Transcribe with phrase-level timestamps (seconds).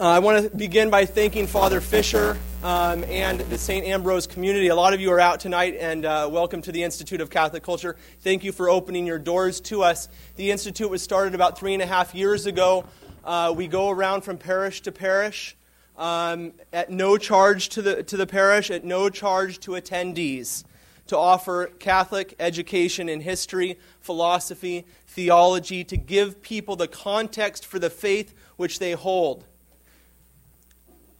[0.00, 3.84] Uh, I want to begin by thanking Father Fisher um, and the St.
[3.84, 4.68] Ambrose community.
[4.68, 7.64] A lot of you are out tonight, and uh, welcome to the Institute of Catholic
[7.64, 7.96] Culture.
[8.20, 10.08] Thank you for opening your doors to us.
[10.36, 12.84] The Institute was started about three and a half years ago.
[13.24, 15.56] Uh, we go around from parish to parish
[15.96, 20.62] um, at no charge to the, to the parish, at no charge to attendees,
[21.08, 27.90] to offer Catholic education in history, philosophy, theology, to give people the context for the
[27.90, 29.44] faith which they hold.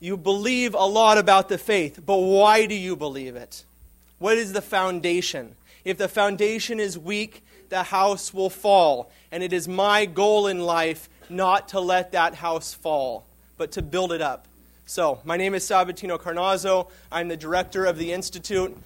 [0.01, 3.65] You believe a lot about the faith, but why do you believe it?
[4.19, 5.57] What is the foundation?
[5.85, 9.11] If the foundation is weak, the house will fall.
[9.33, 13.83] And it is my goal in life not to let that house fall, but to
[13.83, 14.47] build it up.
[14.87, 16.89] So, my name is Sabatino Carnazzo.
[17.13, 18.77] I'm the director of the Institute.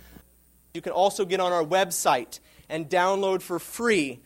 [0.75, 4.20] You can also get on our website and download for free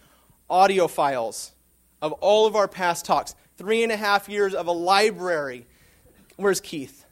[0.49, 1.53] audio files
[2.01, 3.35] of all of our past talks.
[3.59, 5.67] Three and a half years of a library
[6.37, 7.07] Where's Keith?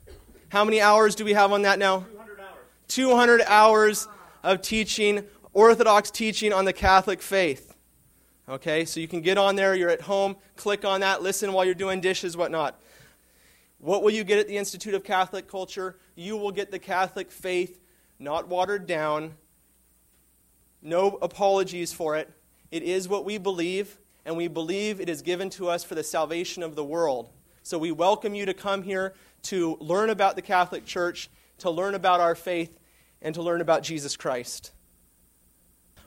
[0.51, 2.01] How many hours do we have on that now?
[2.01, 2.57] 200 hours.
[2.88, 4.09] 200 hours
[4.43, 7.74] of teaching, Orthodox teaching on the Catholic faith.
[8.46, 11.65] Okay, so you can get on there, you're at home, click on that, listen while
[11.65, 12.79] you're doing dishes, whatnot.
[13.79, 15.96] What will you get at the Institute of Catholic Culture?
[16.15, 17.80] You will get the Catholic faith,
[18.18, 19.37] not watered down,
[20.82, 22.30] no apologies for it.
[22.70, 26.04] It is what we believe, and we believe it is given to us for the
[26.04, 27.30] salvation of the world.
[27.66, 31.95] So we welcome you to come here to learn about the Catholic Church, to learn
[31.95, 32.79] about our faith,
[33.23, 34.73] and to learn about Jesus Christ.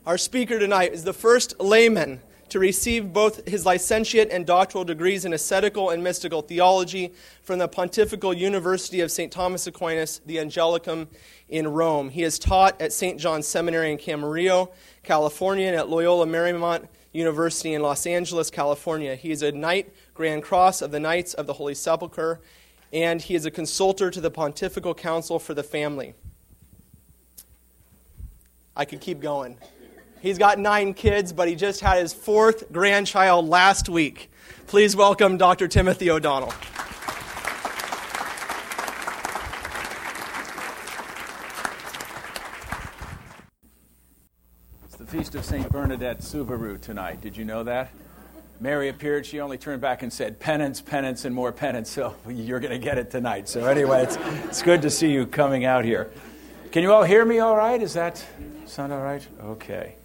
[0.05, 5.25] Our speaker tonight is the first layman to receive both his licentiate and doctoral degrees
[5.25, 9.31] in ascetical and mystical theology from the Pontifical University of St.
[9.31, 11.08] Thomas Aquinas, the Angelicum
[11.50, 12.09] in Rome.
[12.09, 13.19] He has taught at St.
[13.19, 19.16] John's Seminary in Camarillo, California, and at Loyola Marymount University in Los Angeles, California.
[19.16, 22.41] He is a Knight Grand Cross of the Knights of the Holy Sepulchre,
[22.91, 26.15] and he is a consultor to the Pontifical Council for the Family.
[28.75, 29.59] I could keep going.
[30.19, 34.31] He's got nine kids, but he just had his fourth grandchild last week.
[34.66, 35.67] Please welcome Dr.
[35.67, 36.51] Timothy O'Donnell.
[44.83, 45.72] It's the feast of St.
[45.72, 47.22] Bernadette Soubirous tonight.
[47.22, 47.91] Did you know that?
[48.59, 51.91] Mary appeared, she only turned back and said, Penance, penance, and more penance.
[51.91, 53.47] So you're going to get it tonight.
[53.47, 56.09] So, anyway, it's, it's good to see you coming out here.
[56.72, 57.81] Can you all hear me all right?
[57.81, 58.23] Is that
[58.66, 59.25] sound all right?
[59.41, 59.95] Okay.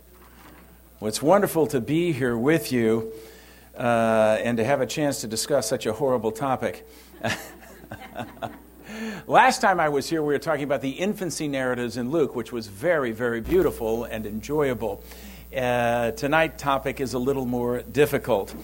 [1.01, 3.13] Well, it's wonderful to be here with you
[3.77, 6.87] uh, and to have a chance to discuss such a horrible topic.
[9.27, 12.53] Last time I was here, we were talking about the infancy narratives in Luke, which
[12.53, 15.03] was very, very beautiful and enjoyable.
[15.55, 18.55] Uh, tonight's topic is a little more difficult,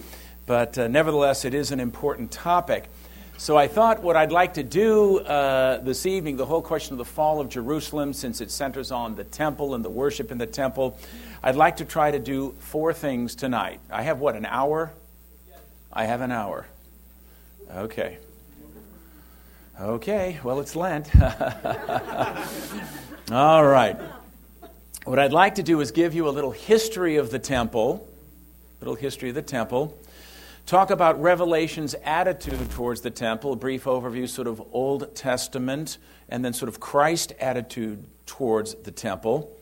[0.47, 2.85] but uh, nevertheless, it is an important topic.
[3.37, 6.97] So I thought what I'd like to do uh, this evening, the whole question of
[6.97, 10.47] the fall of Jerusalem, since it centers on the temple and the worship in the
[10.47, 10.97] temple,
[11.43, 13.79] I'd like to try to do four things tonight.
[13.91, 14.91] I have what, an hour?
[15.93, 16.65] I have an hour.
[17.75, 18.17] Okay.
[19.79, 21.09] Okay, well, it's Lent.
[23.31, 23.95] All right.
[25.05, 28.05] What I'd like to do is give you a little history of the temple,
[28.81, 29.97] little history of the temple,
[30.65, 36.43] talk about Revelation's attitude towards the temple, a brief overview, sort of Old Testament, and
[36.43, 39.55] then sort of Christ's attitude towards the temple,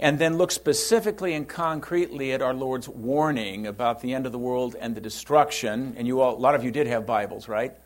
[0.00, 4.38] and then look specifically and concretely at our Lord's warning about the end of the
[4.38, 5.94] world and the destruction.
[5.98, 7.70] And you all, a lot of you did have Bibles, right?
[7.70, 7.78] It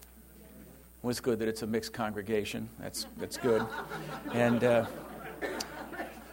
[1.02, 2.68] was good that it's a mixed congregation.
[2.78, 3.66] That's, that's good.
[4.32, 4.86] And uh,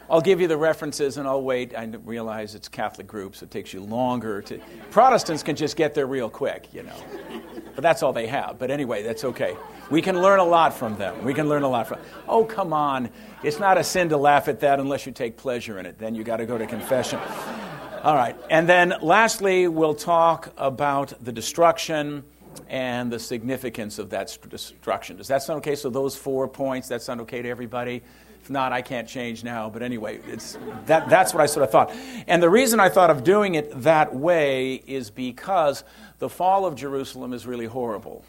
[0.09, 1.75] I'll give you the references and I'll wait.
[1.75, 4.59] I realize it's Catholic groups, it takes you longer to.
[4.91, 6.95] Protestants can just get there real quick, you know.
[7.73, 8.57] But that's all they have.
[8.59, 9.57] But anyway, that's okay.
[9.89, 11.23] We can learn a lot from them.
[11.23, 11.99] We can learn a lot from.
[12.27, 13.09] Oh, come on.
[13.43, 15.97] It's not a sin to laugh at that unless you take pleasure in it.
[15.97, 17.19] Then you got to go to confession.
[18.03, 18.35] All right.
[18.49, 22.23] And then lastly, we'll talk about the destruction
[22.69, 25.17] and the significance of that destruction.
[25.17, 25.75] Does that sound okay?
[25.75, 28.03] So those four points, that sound okay to everybody?
[28.45, 29.71] If not, I can't change now.
[29.71, 30.55] But anyway, it's,
[30.85, 31.91] that, that's what I sort of thought.
[32.27, 35.83] And the reason I thought of doing it that way is because
[36.19, 38.23] the fall of Jerusalem is really horrible.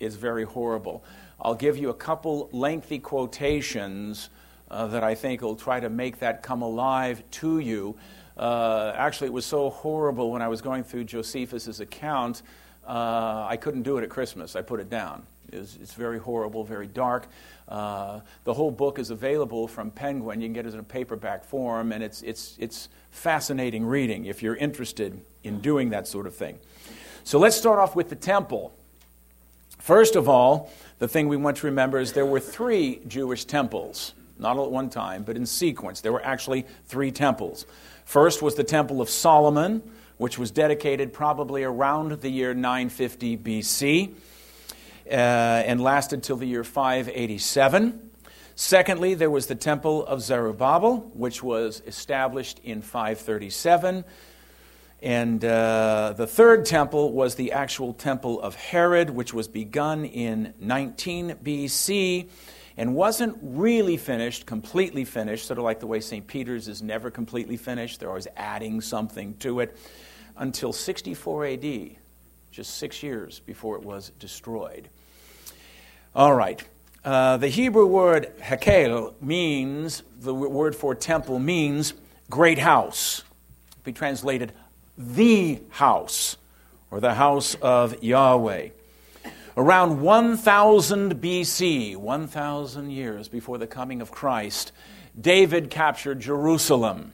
[0.00, 1.04] It's very horrible.
[1.40, 4.30] I'll give you a couple lengthy quotations
[4.68, 7.96] uh, that I think will try to make that come alive to you.
[8.36, 12.42] Uh, actually, it was so horrible when I was going through Josephus's account,
[12.84, 14.56] uh, I couldn't do it at Christmas.
[14.56, 15.24] I put it down.
[15.52, 17.28] It's, it's very horrible, very dark.
[17.68, 20.40] Uh, the whole book is available from Penguin.
[20.40, 24.42] You can get it in a paperback form, and it's, it's, it's fascinating reading if
[24.42, 26.58] you're interested in doing that sort of thing.
[27.24, 28.72] So let's start off with the temple.
[29.78, 34.14] First of all, the thing we want to remember is there were three Jewish temples,
[34.38, 36.00] not all at one time, but in sequence.
[36.00, 37.66] There were actually three temples.
[38.04, 39.82] First was the Temple of Solomon,
[40.18, 44.14] which was dedicated probably around the year 950 BC
[45.10, 48.10] uh, and lasted till the year 587.
[48.54, 54.04] Secondly, there was the Temple of Zerubbabel, which was established in 537.
[55.02, 60.54] And uh, the third temple was the actual temple of Herod, which was begun in
[60.58, 62.30] 19 BC
[62.78, 66.26] and wasn't really finished, completely finished, sort of like the way St.
[66.26, 68.00] Peter's is never completely finished.
[68.00, 69.76] They're always adding something to it
[70.36, 71.90] until 64 AD,
[72.50, 74.88] just six years before it was destroyed.
[76.16, 76.64] All right.
[77.04, 81.92] Uh, the Hebrew word hekel means, the word for temple means
[82.30, 83.22] great house.
[83.84, 84.54] Be translated
[84.96, 86.38] the house,
[86.90, 88.70] or the house of Yahweh.
[89.58, 94.72] Around 1000 BC, 1000 years before the coming of Christ,
[95.20, 97.12] David captured Jerusalem.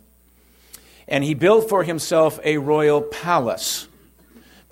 [1.08, 3.88] And he built for himself a royal palace.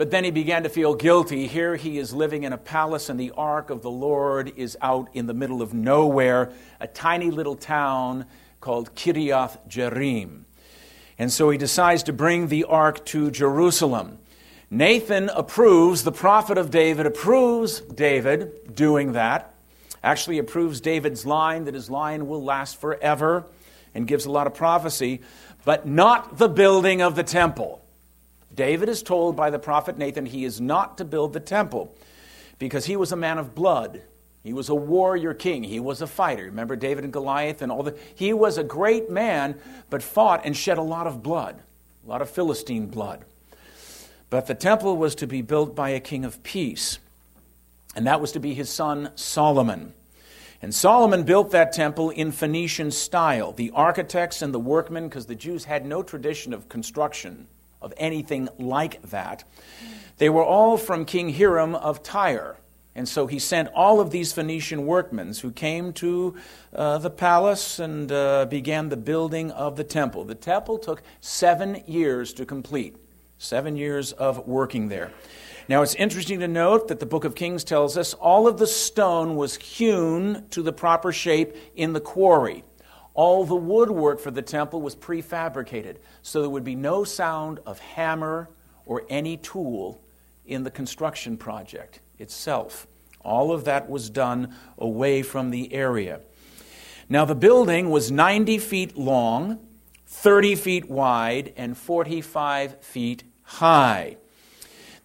[0.01, 1.47] But then he began to feel guilty.
[1.47, 5.11] Here he is living in a palace, and the ark of the Lord is out
[5.13, 8.25] in the middle of nowhere, a tiny little town
[8.63, 10.45] called Kiriath Jearim.
[11.19, 14.17] And so he decides to bring the ark to Jerusalem.
[14.71, 19.53] Nathan approves, the prophet of David approves David doing that.
[20.03, 23.45] Actually, approves David's line that his line will last forever
[23.95, 25.21] and gives a lot of prophecy,
[25.67, 27.80] but not the building of the temple.
[28.55, 31.95] David is told by the prophet Nathan he is not to build the temple
[32.59, 34.03] because he was a man of blood.
[34.43, 35.63] He was a warrior king.
[35.63, 36.45] He was a fighter.
[36.45, 37.97] Remember David and Goliath and all the.
[38.15, 39.59] He was a great man,
[39.89, 41.61] but fought and shed a lot of blood,
[42.05, 43.25] a lot of Philistine blood.
[44.31, 46.99] But the temple was to be built by a king of peace,
[47.95, 49.93] and that was to be his son Solomon.
[50.63, 53.53] And Solomon built that temple in Phoenician style.
[53.53, 57.47] The architects and the workmen, because the Jews had no tradition of construction
[57.81, 59.45] of anything like that,
[60.19, 62.57] they were all from King Hiram of Tyre.
[62.95, 66.35] And so he sent all of these Phoenician workmen who came to
[66.75, 70.25] uh, the palace and uh, began the building of the temple.
[70.25, 72.97] The temple took seven years to complete,
[73.39, 75.13] seven years of working there.
[75.69, 78.67] Now, it's interesting to note that the book of Kings tells us all of the
[78.67, 82.65] stone was hewn to the proper shape in the quarry.
[83.15, 87.79] All the woodwork for the temple was prefabricated, so there would be no sound of
[87.79, 88.49] hammer
[88.87, 90.01] or any tool
[90.47, 92.87] in the construction project itself.
[93.23, 96.21] All of that was done away from the area.
[97.09, 99.59] Now, the building was 90 feet long,
[100.07, 104.17] 30 feet wide, and 45 feet high.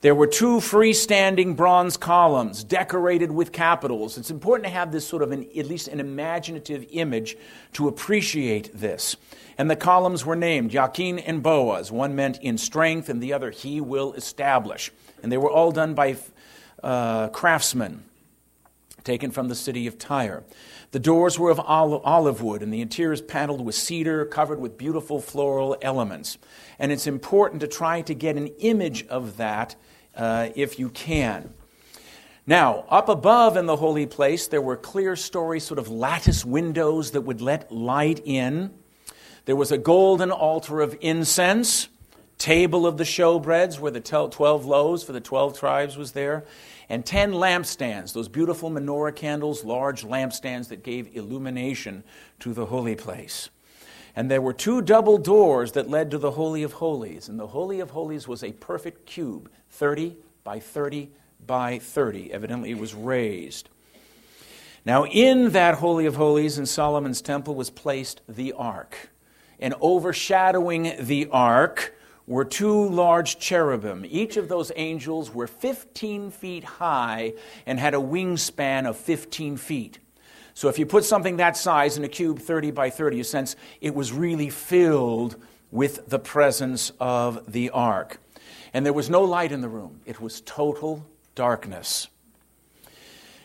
[0.06, 4.20] There were two freestanding bronze columns decorated with capitals.
[4.20, 7.36] It's important to have this sort of an, at least an imaginative image
[7.74, 9.16] to appreciate this.
[9.58, 11.92] And the columns were named Jachin and Boaz.
[11.92, 14.92] One meant in strength, and the other, He will establish.
[15.24, 16.18] And they were all done by
[16.84, 18.04] uh, craftsmen
[19.04, 20.44] taken from the city of Tyre.
[20.92, 24.78] The doors were of olive wood, and the interior is paneled with cedar, covered with
[24.78, 26.38] beautiful floral elements.
[26.78, 29.76] And it's important to try to get an image of that
[30.16, 31.54] uh, if you can.
[32.48, 37.22] Now, up above in the holy place, there were clerestory, sort of lattice windows that
[37.22, 38.72] would let light in.
[39.46, 41.88] There was a golden altar of incense,
[42.38, 46.46] table of the showbreads where the 12 loaves for the 12 tribes was there,
[46.88, 52.04] and 10 lampstands, those beautiful menorah candles, large lampstands that gave illumination
[52.40, 53.50] to the holy place.
[54.16, 57.28] And there were two double doors that led to the Holy of Holies.
[57.28, 61.10] And the Holy of Holies was a perfect cube, 30 by 30
[61.46, 62.32] by 30.
[62.32, 63.70] Evidently, it was raised.
[64.86, 69.10] Now, in that Holy of Holies in Solomon's temple was placed the ark.
[69.60, 71.96] And overshadowing the ark
[72.28, 74.06] were two large cherubim.
[74.08, 77.34] Each of those angels were 15 feet high
[77.66, 80.00] and had a wingspan of 15 feet.
[80.54, 83.56] So if you put something that size in a cube 30 by 30, you sense
[83.82, 85.36] it was really filled
[85.72, 88.20] with the presence of the ark.
[88.76, 92.10] And there was no light in the room, it was total darkness.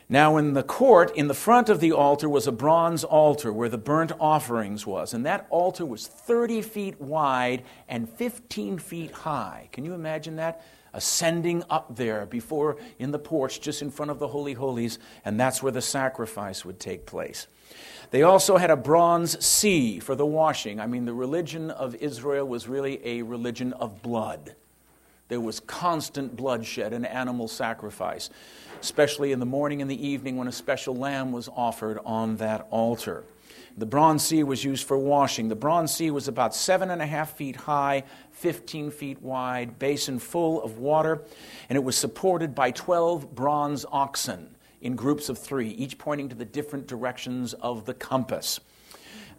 [0.08, 3.68] Now, in the court, in the front of the altar, was a bronze altar where
[3.68, 5.14] the burnt offerings was.
[5.14, 9.68] And that altar was 30 feet wide and 15 feet high.
[9.70, 10.64] Can you imagine that?
[10.92, 15.38] ascending up there before in the porch just in front of the Holy Holies, and
[15.38, 17.46] that's where the sacrifice would take place.
[18.10, 20.80] They also had a bronze sea for the washing.
[20.80, 24.56] I mean, the religion of Israel was really a religion of blood.
[25.30, 28.30] There was constant bloodshed and animal sacrifice,
[28.82, 32.66] especially in the morning and the evening when a special lamb was offered on that
[32.70, 33.24] altar.
[33.78, 35.48] The Bronze Sea was used for washing.
[35.48, 40.18] The Bronze Sea was about seven and a half feet high, 15 feet wide, basin
[40.18, 41.22] full of water,
[41.68, 46.34] and it was supported by 12 bronze oxen in groups of three, each pointing to
[46.34, 48.58] the different directions of the compass.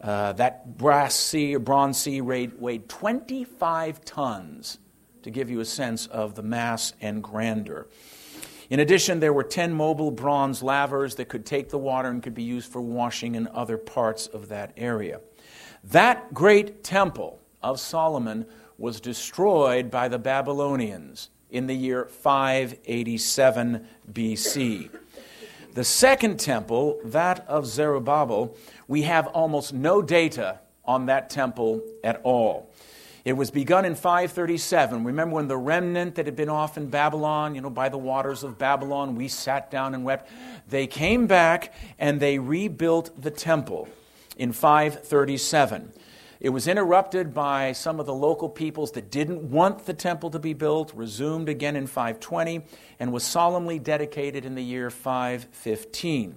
[0.00, 4.78] Uh, that brass sea or bronze sea weighed, weighed 25 tons
[5.22, 7.86] to give you a sense of the mass and grandeur.
[8.70, 12.34] In addition, there were 10 mobile bronze lavers that could take the water and could
[12.34, 15.20] be used for washing in other parts of that area.
[15.84, 18.46] That great temple of Solomon
[18.78, 24.90] was destroyed by the Babylonians in the year 587 BC.
[25.74, 28.56] The second temple, that of Zerubbabel,
[28.88, 32.70] we have almost no data on that temple at all.
[33.24, 35.04] It was begun in 537.
[35.04, 38.42] Remember when the remnant that had been off in Babylon, you know, by the waters
[38.42, 40.28] of Babylon, we sat down and wept.
[40.68, 43.88] They came back and they rebuilt the temple
[44.36, 45.92] in 537.
[46.40, 50.40] It was interrupted by some of the local peoples that didn't want the temple to
[50.40, 52.62] be built, resumed again in 520,
[52.98, 56.36] and was solemnly dedicated in the year 515.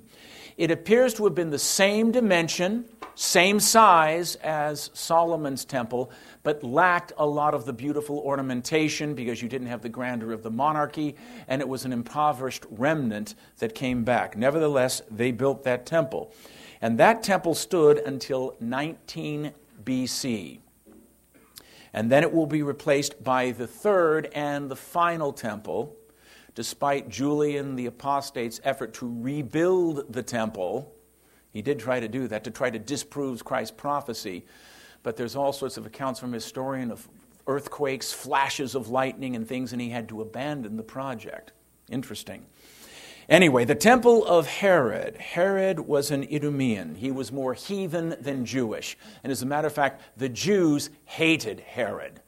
[0.58, 6.12] It appears to have been the same dimension, same size as Solomon's temple,
[6.46, 10.44] but lacked a lot of the beautiful ornamentation because you didn't have the grandeur of
[10.44, 11.16] the monarchy,
[11.48, 14.38] and it was an impoverished remnant that came back.
[14.38, 16.32] Nevertheless, they built that temple.
[16.82, 20.60] And that temple stood until 19 BC.
[21.92, 25.96] And then it will be replaced by the third and the final temple.
[26.54, 30.94] Despite Julian the apostate's effort to rebuild the temple,
[31.52, 34.46] he did try to do that, to try to disprove Christ's prophecy.
[35.06, 37.08] But there's all sorts of accounts from historian of
[37.46, 41.52] earthquakes, flashes of lightning, and things, and he had to abandon the project.
[41.92, 42.48] Interesting.
[43.30, 45.16] Anyway, the temple of Herod.
[45.18, 46.96] Herod was an Idumean.
[46.96, 48.98] He was more heathen than Jewish.
[49.24, 52.20] And as a matter of fact, the Jews hated Herod.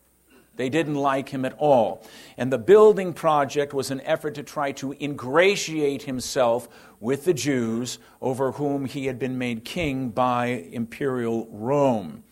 [0.56, 2.06] They didn't like him at all.
[2.38, 6.70] And the building project was an effort to try to ingratiate himself
[7.00, 12.24] with the Jews over whom he had been made king by imperial Rome.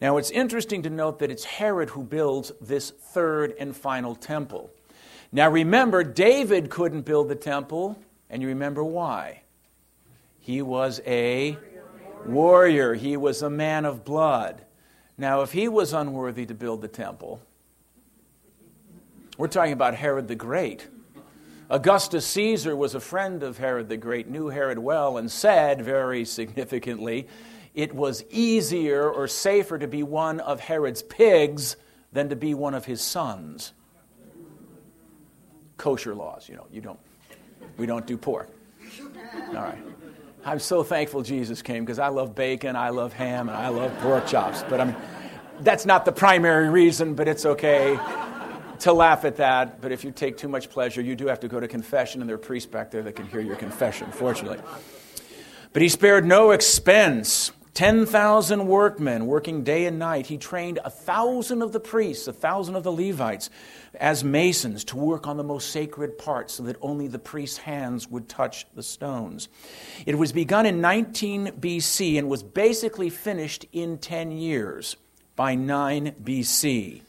[0.00, 4.70] Now, it's interesting to note that it's Herod who builds this third and final temple.
[5.32, 7.98] Now remember, David couldn't build the temple,
[8.30, 9.42] and you remember why.
[10.40, 11.58] He was a
[12.24, 14.62] warrior, he was a man of blood.
[15.18, 17.42] Now, if he was unworthy to build the temple,
[19.36, 20.88] we're talking about Herod the Great.
[21.68, 26.24] Augustus Caesar was a friend of Herod the Great, knew Herod well, and said very
[26.24, 27.28] significantly,
[27.74, 31.76] it was easier or safer to be one of Herod's pigs
[32.12, 33.72] than to be one of his sons
[35.78, 36.48] kosher laws.
[36.48, 36.98] You know, you don't,
[37.78, 38.50] we don't do pork.
[39.48, 39.78] All right.
[40.44, 43.96] I'm so thankful Jesus came because I love bacon, I love ham, and I love
[43.98, 44.62] pork chops.
[44.68, 44.96] But I mean,
[45.60, 47.98] that's not the primary reason, but it's okay
[48.80, 49.80] to laugh at that.
[49.80, 52.28] But if you take too much pleasure, you do have to go to confession, and
[52.28, 54.60] there are priests back there that can hear your confession, fortunately.
[55.72, 60.26] But he spared no expense 10,000 workmen working day and night.
[60.26, 63.50] He trained a thousand of the priests, a thousand of the Levites
[63.94, 68.08] as masons to work on the most sacred parts so that only the priest's hands
[68.08, 69.48] would touch the stones.
[70.06, 74.96] It was begun in 19 BC and was basically finished in 10 years
[75.36, 77.02] by 9 BC.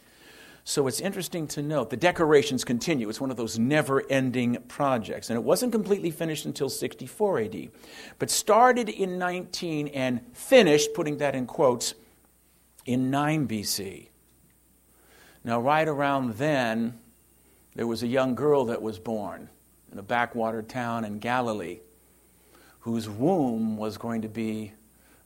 [0.69, 3.09] So it's interesting to note the decorations continue.
[3.09, 5.31] It's one of those never ending projects.
[5.31, 7.69] And it wasn't completely finished until 64 AD,
[8.19, 11.95] but started in 19 and finished, putting that in quotes,
[12.85, 14.09] in 9 BC.
[15.43, 16.99] Now, right around then,
[17.73, 19.49] there was a young girl that was born
[19.91, 21.79] in a backwater town in Galilee
[22.81, 24.73] whose womb was going to be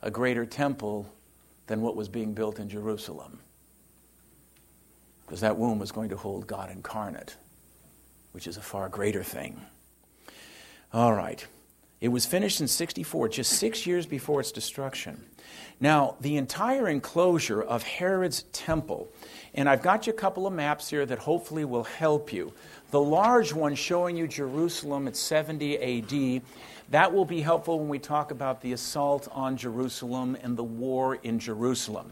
[0.02, 1.14] a greater temple
[1.68, 3.43] than what was being built in Jerusalem
[5.26, 7.36] because that womb was going to hold God incarnate,
[8.32, 9.62] which is a far greater thing.
[10.94, 11.46] All right.
[12.02, 15.24] It was finished in 64, just six years before its destruction.
[15.80, 19.08] Now, the entire enclosure of Herod's temple,
[19.54, 22.54] and I've got you a couple of maps here that hopefully will help you.
[22.92, 26.42] The large one showing you Jerusalem at 70 AD,
[26.90, 31.16] that will be helpful when we talk about the assault on Jerusalem and the war
[31.16, 32.12] in Jerusalem.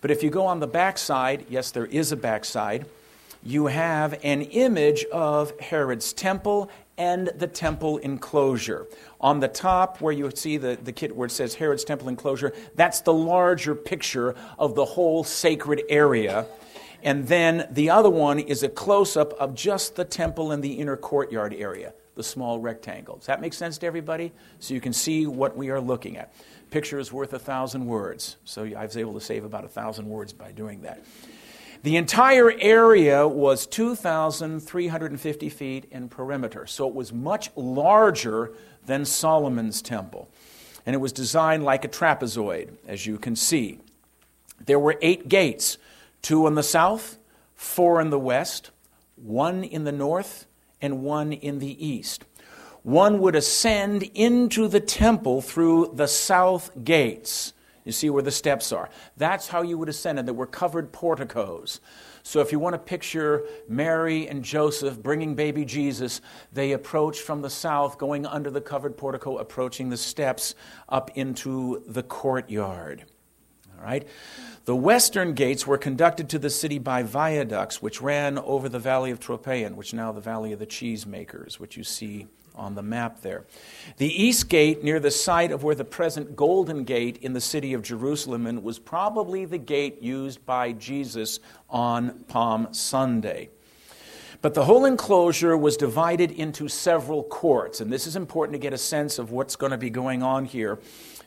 [0.00, 2.86] But if you go on the backside, yes, there is a backside,
[3.42, 8.86] you have an image of Herod's temple and the temple enclosure.
[9.20, 12.52] On the top, where you see the, the kit where it says Herod's temple enclosure,
[12.74, 16.46] that's the larger picture of the whole sacred area.
[17.02, 20.74] And then the other one is a close up of just the temple and the
[20.74, 23.16] inner courtyard area, the small rectangle.
[23.16, 24.32] Does that make sense to everybody?
[24.58, 26.34] So you can see what we are looking at.
[26.70, 28.36] Picture is worth a thousand words.
[28.44, 31.02] So I was able to save about a thousand words by doing that.
[31.84, 38.52] The entire area was 2,350 feet in perimeter, so it was much larger
[38.84, 40.28] than Solomon's temple.
[40.84, 43.78] And it was designed like a trapezoid, as you can see.
[44.66, 45.78] There were eight gates
[46.20, 47.16] two in the south,
[47.54, 48.72] four in the west,
[49.14, 50.47] one in the north,
[50.80, 52.24] and one in the east.
[52.82, 57.52] One would ascend into the temple through the south gates.
[57.84, 58.90] You see where the steps are.
[59.16, 61.80] That's how you would ascend, and there were covered porticos.
[62.22, 66.20] So if you want to picture Mary and Joseph bringing baby Jesus,
[66.52, 70.54] they approach from the south, going under the covered portico, approaching the steps
[70.90, 73.06] up into the courtyard.
[73.78, 74.06] All right?
[74.64, 79.10] The western gates were conducted to the city by viaducts, which ran over the valley
[79.10, 83.22] of Tyropoeon, which now the valley of the cheesemakers, which you see on the map
[83.22, 83.44] there.
[83.96, 87.72] The east gate, near the site of where the present Golden Gate in the city
[87.72, 93.48] of Jerusalem was probably the gate used by Jesus on Palm Sunday.
[94.40, 98.72] But the whole enclosure was divided into several courts, and this is important to get
[98.72, 100.78] a sense of what's going to be going on here.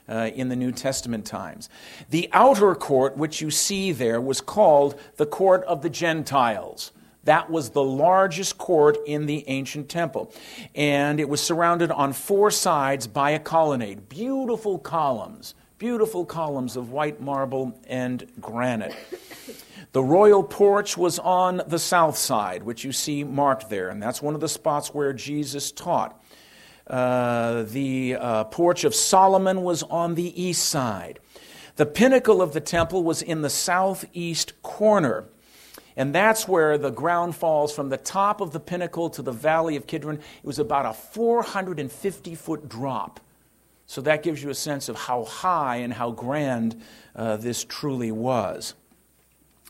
[0.09, 1.69] Uh, in the New Testament times.
[2.09, 6.91] The outer court, which you see there, was called the court of the Gentiles.
[7.23, 10.33] That was the largest court in the ancient temple.
[10.75, 14.09] And it was surrounded on four sides by a colonnade.
[14.09, 18.95] Beautiful columns, beautiful columns of white marble and granite.
[19.93, 24.21] The royal porch was on the south side, which you see marked there, and that's
[24.21, 26.17] one of the spots where Jesus taught.
[26.91, 31.19] Uh, the uh, porch of Solomon was on the east side.
[31.77, 35.23] The pinnacle of the temple was in the southeast corner.
[35.95, 39.77] And that's where the ground falls from the top of the pinnacle to the valley
[39.77, 40.17] of Kidron.
[40.17, 43.21] It was about a 450 foot drop.
[43.87, 46.81] So that gives you a sense of how high and how grand
[47.15, 48.73] uh, this truly was.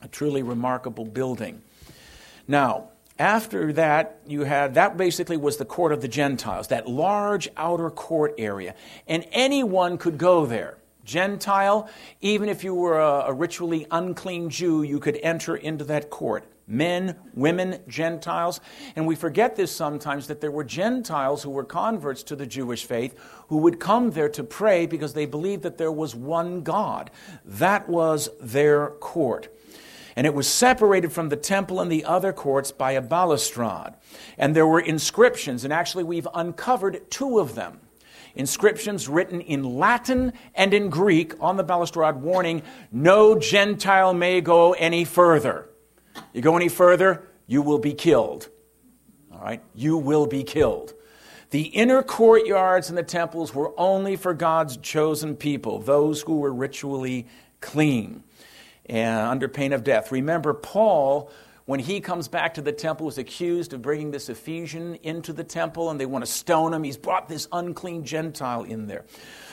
[0.02, 1.62] A truly remarkable building.
[2.48, 7.50] Now, after that, you had that basically was the court of the Gentiles, that large
[7.58, 8.76] outer court area.
[9.08, 10.78] And anyone could go there.
[11.04, 11.90] Gentile,
[12.22, 16.46] even if you were a, a, ritually unclean Jew, you could enter into that court.
[16.68, 18.62] Men, women, Gentiles.
[18.96, 22.86] And we forget this sometimes that there were Gentiles who were converts to the Jewish
[22.86, 23.18] faith
[23.50, 27.12] who would come there to pray because they believed that there was one God.
[27.44, 29.50] That was their court.
[30.16, 33.94] And it was separated from the temple and the other courts by a balustrade.
[34.38, 37.80] And there were inscriptions, and actually we've uncovered two of them
[38.36, 44.74] inscriptions written in Latin and in Greek on the balustrade warning no Gentile may go
[44.74, 45.70] any further.
[46.34, 48.50] You go any further, you will be killed.
[49.32, 49.62] All right?
[49.76, 50.94] You will be killed.
[51.50, 56.54] The inner courtyards and the temples were only for God's chosen people, those who were
[56.54, 57.28] ritually
[57.60, 58.24] clean
[58.92, 60.12] and under pain of death.
[60.12, 61.32] Remember, Paul
[61.66, 65.44] when he comes back to the temple, was accused of bringing this Ephesian into the
[65.44, 66.84] temple, and they want to stone him.
[66.84, 69.06] He's brought this unclean Gentile in there.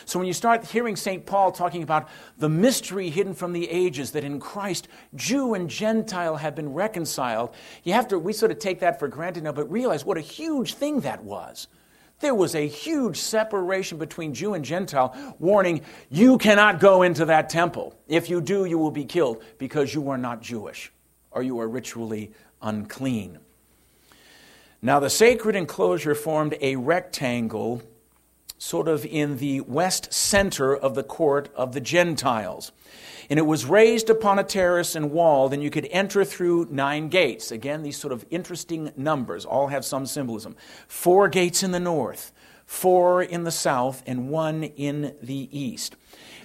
[0.04, 1.24] So when you start hearing St.
[1.26, 6.36] Paul talking about the mystery hidden from the ages that in Christ Jew and Gentile
[6.36, 9.70] have been reconciled, you have to we sort of take that for granted now, but
[9.70, 11.68] realize what a huge thing that was.
[12.20, 17.48] There was a huge separation between Jew and Gentile, warning, you cannot go into that
[17.48, 17.96] temple.
[18.08, 20.92] If you do, you will be killed because you are not Jewish
[21.30, 23.38] or you are ritually unclean.
[24.82, 27.82] Now, the sacred enclosure formed a rectangle
[28.58, 32.72] sort of in the west center of the court of the Gentiles.
[33.30, 37.08] And it was raised upon a terrace and wall, and you could enter through nine
[37.08, 37.50] gates.
[37.50, 40.56] Again, these sort of interesting numbers all have some symbolism.
[40.86, 42.32] Four gates in the north,
[42.64, 45.94] four in the south, and one in the east.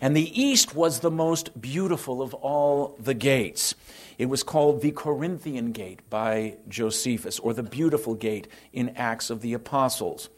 [0.01, 3.75] And the east was the most beautiful of all the gates.
[4.17, 9.39] It was called the Corinthian Gate by Josephus, or the Beautiful Gate in Acts of
[9.39, 10.29] the Apostles.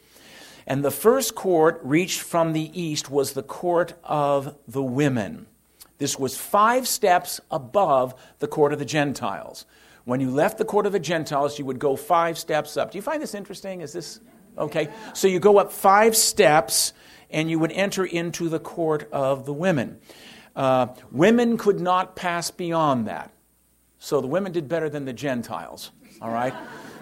[0.64, 5.46] And the first court reached from the east was the court of the women.
[5.98, 9.66] This was five steps above the court of the Gentiles.
[10.04, 12.92] When you left the court of the Gentiles, you would go five steps up.
[12.92, 13.80] Do you find this interesting?
[13.80, 14.20] Is this
[14.56, 14.88] okay?
[15.14, 16.92] So you go up five steps
[17.30, 19.98] and you would enter into the court of the women.
[20.54, 23.32] Uh, women could not pass beyond that.
[23.98, 25.90] So the women did better than the Gentiles,
[26.22, 26.54] all right?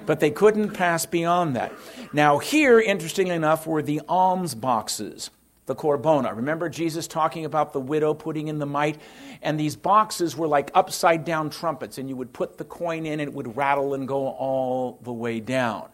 [0.07, 1.73] But they couldn't pass beyond that.
[2.13, 5.31] Now, here, interestingly enough, were the alms boxes.
[5.67, 6.35] The corbona.
[6.37, 9.01] Remember Jesus talking about the widow putting in the mite?
[9.43, 13.21] And these boxes were like upside down trumpets, and you would put the coin in,
[13.21, 15.89] and it would rattle and go all the way down.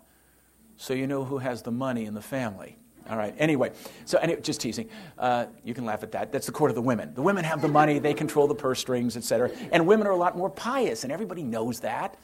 [0.76, 2.76] So you know who has the money in the family.
[3.09, 3.35] All right.
[3.38, 3.72] Anyway,
[4.04, 4.88] so anyway, just teasing.
[5.18, 6.30] Uh, you can laugh at that.
[6.30, 7.12] That's the court of the women.
[7.14, 9.50] The women have the money; they control the purse strings, etc.
[9.72, 12.16] And women are a lot more pious, and everybody knows that.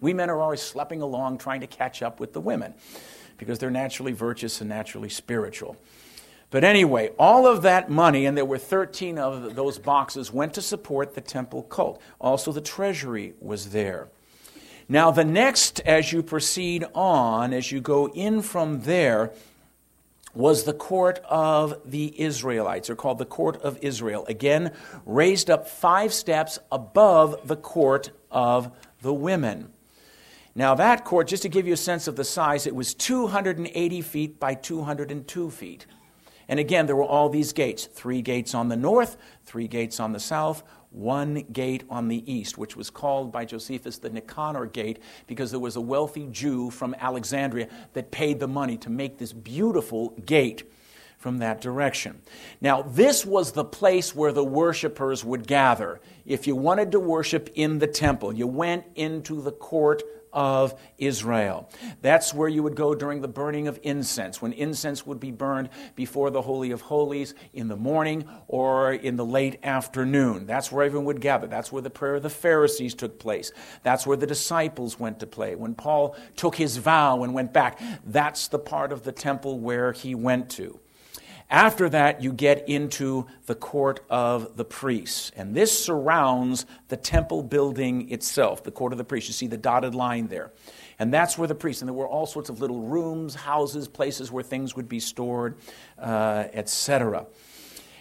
[0.00, 2.74] We men are always schlepping along trying to catch up with the women
[3.38, 5.76] because they're naturally virtuous and naturally spiritual.
[6.50, 10.62] But anyway, all of that money, and there were 13 of those boxes, went to
[10.62, 12.00] support the temple cult.
[12.20, 14.08] Also, the treasury was there.
[14.88, 19.32] Now, the next, as you proceed on, as you go in from there,
[20.32, 24.24] was the court of the Israelites, or called the court of Israel.
[24.28, 24.70] Again,
[25.04, 29.72] raised up five steps above the court of the women.
[30.54, 34.00] Now, that court, just to give you a sense of the size, it was 280
[34.02, 35.86] feet by 202 feet.
[36.48, 40.12] And again, there were all these gates three gates on the north, three gates on
[40.12, 44.98] the south, one gate on the east, which was called by Josephus the Nicanor Gate
[45.26, 49.32] because there was a wealthy Jew from Alexandria that paid the money to make this
[49.32, 50.64] beautiful gate
[51.18, 52.22] from that direction.
[52.60, 56.00] Now, this was the place where the worshipers would gather.
[56.24, 61.68] If you wanted to worship in the temple, you went into the court of Israel.
[62.02, 65.70] That's where you would go during the burning of incense, when incense would be burned
[65.94, 70.46] before the Holy of Holies in the morning or in the late afternoon.
[70.46, 71.46] That's where everyone would gather.
[71.46, 73.52] That's where the prayer of the Pharisees took place.
[73.82, 75.54] That's where the disciples went to play.
[75.54, 79.92] When Paul took his vow and went back, that's the part of the temple where
[79.92, 80.80] he went to.
[81.48, 85.30] After that, you get into the court of the priests.
[85.36, 89.28] And this surrounds the temple building itself, the court of the priests.
[89.28, 90.50] You see the dotted line there.
[90.98, 94.32] And that's where the priests, and there were all sorts of little rooms, houses, places
[94.32, 95.58] where things would be stored,
[95.98, 97.26] uh, etc.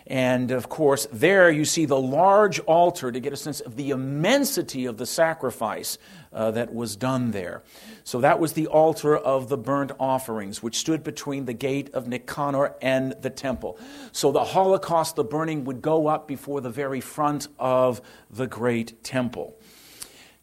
[0.08, 3.89] And of course, there you see the large altar to get a sense of the
[3.89, 5.97] immensity of the sacrifice
[6.35, 7.63] uh, that was done there.
[8.03, 12.07] So that was the altar of the burnt offerings, which stood between the gate of
[12.07, 13.79] Nicanor and the temple.
[14.11, 19.03] So the Holocaust, the burning, would go up before the very front of the great
[19.03, 19.57] temple.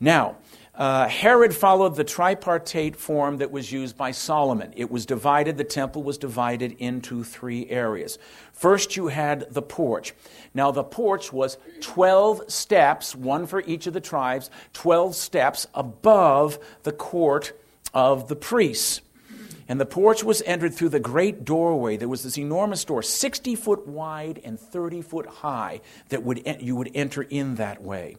[0.00, 0.38] Now,
[0.74, 4.72] uh, Herod followed the tripartite form that was used by Solomon.
[4.74, 8.18] It was divided, the temple was divided into three areas.
[8.54, 10.14] First, you had the porch.
[10.54, 16.58] Now, the porch was 12 steps, one for each of the tribes, 12 steps above
[16.84, 17.52] the court
[17.92, 19.02] of the priests.
[19.68, 21.98] And the porch was entered through the great doorway.
[21.98, 26.76] There was this enormous door, 60 foot wide and 30 foot high, that would, you
[26.76, 28.16] would enter in that way.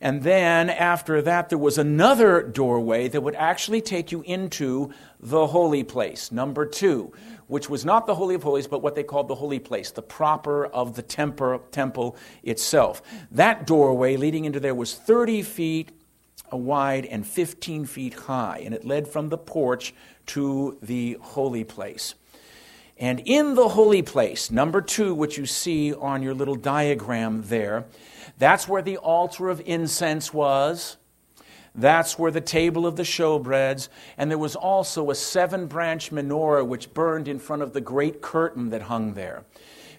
[0.00, 5.48] And then after that, there was another doorway that would actually take you into the
[5.48, 7.12] holy place, number two,
[7.48, 10.00] which was not the Holy of Holies, but what they called the holy place, the
[10.00, 13.02] proper of the temple itself.
[13.30, 15.90] That doorway leading into there was 30 feet
[16.50, 19.94] wide and 15 feet high, and it led from the porch
[20.26, 22.14] to the holy place.
[22.96, 27.86] And in the holy place, number two, which you see on your little diagram there,
[28.40, 30.96] that's where the altar of incense was.
[31.74, 36.66] That's where the table of the showbreads, and there was also a seven branch menorah
[36.66, 39.44] which burned in front of the great curtain that hung there.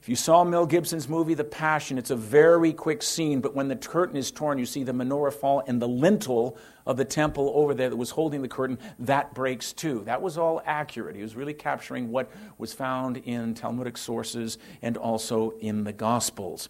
[0.02, 3.68] If you saw Mel Gibson's movie, The Passion, it's a very quick scene, but when
[3.68, 7.52] the curtain is torn, you see the menorah fall, and the lintel of the temple
[7.54, 10.02] over there that was holding the curtain, that breaks too.
[10.06, 11.16] That was all accurate.
[11.16, 16.70] He was really capturing what was found in Talmudic sources and also in the Gospels.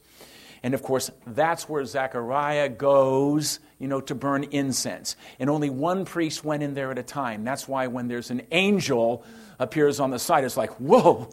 [0.63, 5.15] And of course, that's where Zechariah goes, you know, to burn incense.
[5.39, 7.43] And only one priest went in there at a time.
[7.43, 9.23] That's why when there's an angel
[9.57, 11.29] appears on the side, it's like, whoa,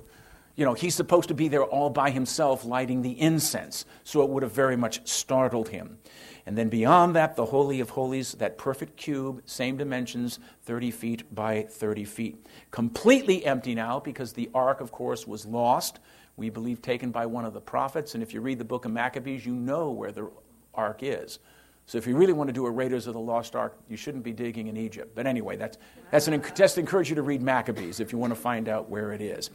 [0.56, 3.84] you know, he's supposed to be there all by himself lighting the incense.
[4.02, 5.98] So it would have very much startled him.
[6.46, 11.34] And then beyond that, the Holy of Holies, that perfect cube, same dimensions, 30 feet
[11.34, 12.46] by 30 feet.
[12.70, 15.98] Completely empty now because the ark, of course, was lost
[16.38, 18.14] we believe taken by one of the prophets.
[18.14, 20.30] And if you read the book of Maccabees, you know where the
[20.72, 21.40] ark is.
[21.86, 24.22] So if you really want to do a Raiders of the Lost Ark, you shouldn't
[24.22, 25.14] be digging in Egypt.
[25.14, 25.78] But anyway, that's,
[26.10, 29.12] that's an, just encourage you to read Maccabees if you want to find out where
[29.12, 29.50] it is.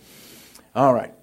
[0.76, 1.14] All right.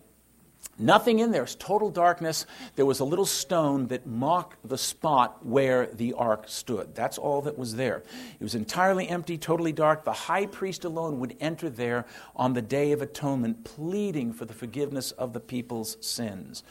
[0.80, 1.42] Nothing in there.
[1.42, 2.46] It's total darkness.
[2.74, 6.94] There was a little stone that marked the spot where the ark stood.
[6.94, 8.02] That's all that was there.
[8.38, 10.04] It was entirely empty, totally dark.
[10.04, 14.54] The high priest alone would enter there on the Day of Atonement, pleading for the
[14.54, 16.62] forgiveness of the people's sins.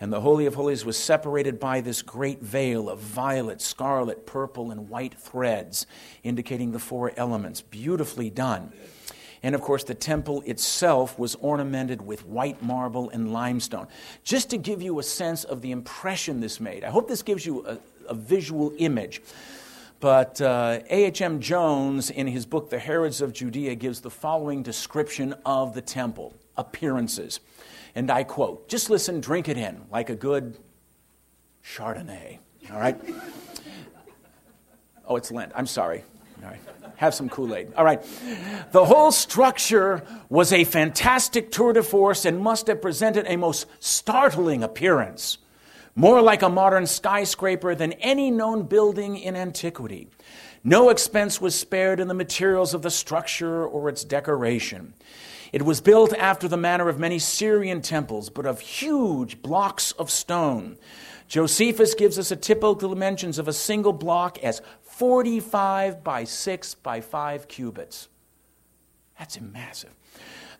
[0.00, 4.70] And the Holy of Holies was separated by this great veil of violet, scarlet, purple,
[4.70, 5.86] and white threads,
[6.22, 7.60] indicating the four elements.
[7.60, 8.72] Beautifully done.
[9.42, 13.86] And of course, the temple itself was ornamented with white marble and limestone.
[14.22, 17.46] Just to give you a sense of the impression this made, I hope this gives
[17.46, 19.22] you a, a visual image.
[19.98, 21.40] But uh, A.H.M.
[21.40, 26.34] Jones, in his book, The Herods of Judea, gives the following description of the temple
[26.56, 27.40] appearances.
[27.94, 30.56] And I quote, just listen, drink it in like a good
[31.64, 32.38] Chardonnay.
[32.72, 32.98] All right?
[35.06, 35.50] Oh, it's Lent.
[35.56, 36.04] I'm sorry.
[36.42, 36.60] All right.
[36.96, 37.72] Have some Kool Aid.
[37.76, 38.02] All right.
[38.72, 43.66] The whole structure was a fantastic tour de force and must have presented a most
[43.78, 45.38] startling appearance,
[45.94, 50.08] more like a modern skyscraper than any known building in antiquity.
[50.62, 54.92] No expense was spared in the materials of the structure or its decoration.
[55.52, 60.10] It was built after the manner of many Syrian temples, but of huge blocks of
[60.10, 60.76] stone.
[61.26, 64.60] Josephus gives us a typical dimensions of a single block as
[65.00, 68.10] 45 by 6 by 5 cubits.
[69.18, 69.94] That's massive.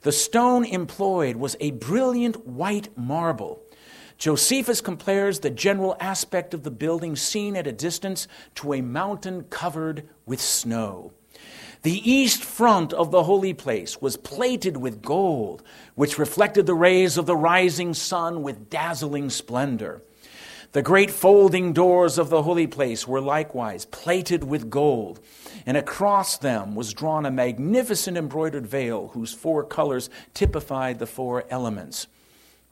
[0.00, 3.60] The stone employed was a brilliant white marble.
[4.16, 9.42] Josephus compares the general aspect of the building seen at a distance to a mountain
[9.50, 11.12] covered with snow.
[11.82, 15.62] The east front of the holy place was plated with gold,
[15.96, 20.02] which reflected the rays of the rising sun with dazzling splendor.
[20.72, 25.18] The great folding doors of the holy place were likewise plated with gold,
[25.66, 31.44] and across them was drawn a magnificent embroidered veil whose four colors typified the four
[31.50, 32.06] elements.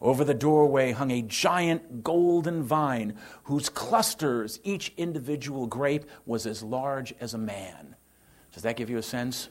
[0.00, 6.62] Over the doorway hung a giant golden vine whose clusters, each individual grape, was as
[6.62, 7.96] large as a man.
[8.52, 9.48] Does that give you a sense?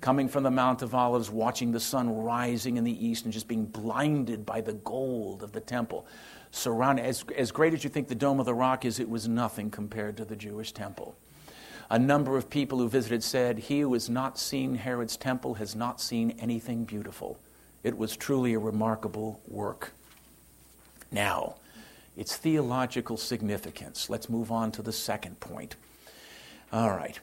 [0.00, 3.48] Coming from the Mount of Olives, watching the sun rising in the east, and just
[3.48, 6.06] being blinded by the gold of the temple
[6.54, 9.28] surrounded, as, as great as you think the Dome of the Rock is, it was
[9.28, 11.16] nothing compared to the Jewish temple.
[11.90, 15.74] A number of people who visited said, He who has not seen Herod's temple has
[15.74, 17.38] not seen anything beautiful.
[17.82, 19.92] It was truly a remarkable work.
[21.12, 21.56] Now,
[22.16, 24.08] its theological significance.
[24.08, 25.76] Let's move on to the second point.
[26.72, 27.18] All right.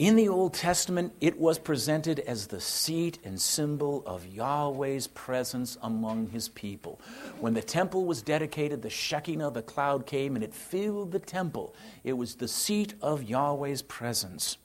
[0.00, 5.76] In the Old Testament, it was presented as the seat and symbol of Yahweh's presence
[5.82, 6.98] among his people.
[7.38, 11.74] When the temple was dedicated, the Shekinah, the cloud came and it filled the temple.
[12.02, 14.56] It was the seat of Yahweh's presence.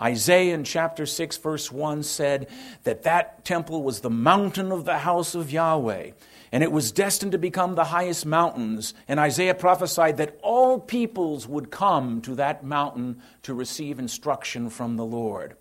[0.00, 2.46] Isaiah in chapter 6, verse 1 said
[2.84, 6.12] that that temple was the mountain of the house of Yahweh
[6.52, 8.92] and it was destined to become the highest mountains.
[9.08, 14.96] And Isaiah prophesied that all peoples would come to that mountain to receive instruction from
[14.96, 15.56] the Lord.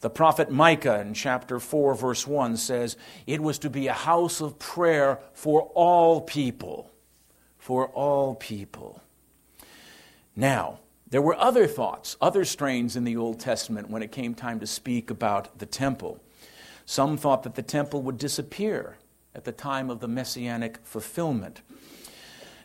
[0.00, 4.40] The prophet Micah in chapter 4, verse 1 says, It was to be a house
[4.40, 6.90] of prayer for all people.
[7.58, 9.02] For all people.
[10.34, 14.60] Now, there were other thoughts, other strains in the Old Testament when it came time
[14.60, 16.22] to speak about the temple.
[16.86, 18.96] Some thought that the temple would disappear
[19.34, 21.62] at the time of the messianic fulfillment.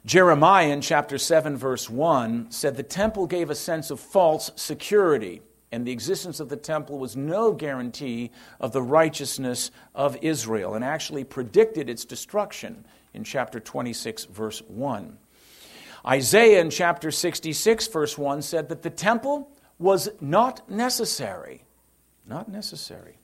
[0.05, 5.41] Jeremiah in chapter 7, verse 1 said the temple gave a sense of false security,
[5.71, 10.85] and the existence of the temple was no guarantee of the righteousness of Israel, and
[10.85, 15.17] actually predicted its destruction in chapter 26, verse 1.
[16.05, 19.49] Isaiah in chapter 66, verse 1 said that the temple
[19.79, 21.63] was not necessary.
[22.27, 23.17] Not necessary.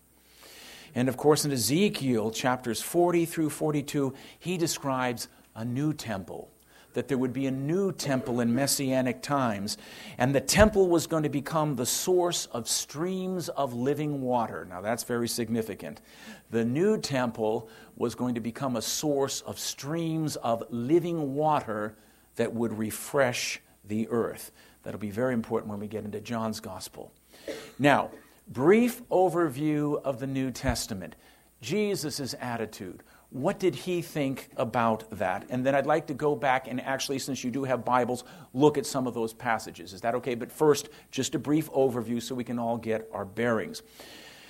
[0.95, 6.49] And of course, in Ezekiel chapters 40 through 42, he describes a new temple,
[6.93, 9.77] that there would be a new temple in messianic times.
[10.17, 14.65] And the temple was going to become the source of streams of living water.
[14.69, 16.01] Now, that's very significant.
[16.49, 21.95] The new temple was going to become a source of streams of living water
[22.36, 24.51] that would refresh the earth.
[24.84, 27.13] That'll be very important when we get into John's gospel.
[27.77, 28.12] Now,
[28.51, 31.15] brief overview of the New Testament.
[31.61, 33.01] Jesus' attitude.
[33.29, 35.45] What did he think about that?
[35.49, 38.77] And then I'd like to go back and actually, since you do have Bibles, look
[38.77, 39.93] at some of those passages.
[39.93, 40.35] Is that okay?
[40.35, 43.83] But first, just a brief overview so we can all get our bearings.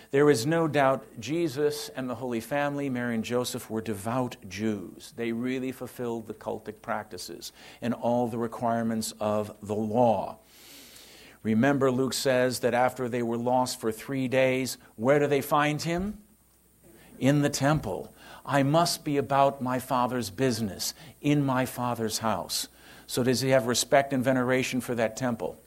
[0.09, 5.13] There is no doubt Jesus and the Holy Family, Mary and Joseph, were devout Jews.
[5.15, 10.39] They really fulfilled the cultic practices and all the requirements of the law.
[11.43, 15.81] Remember, Luke says that after they were lost for three days, where do they find
[15.81, 16.19] him?
[17.19, 18.13] In the temple.
[18.45, 22.67] I must be about my father's business, in my father's house.
[23.07, 25.59] So, does he have respect and veneration for that temple?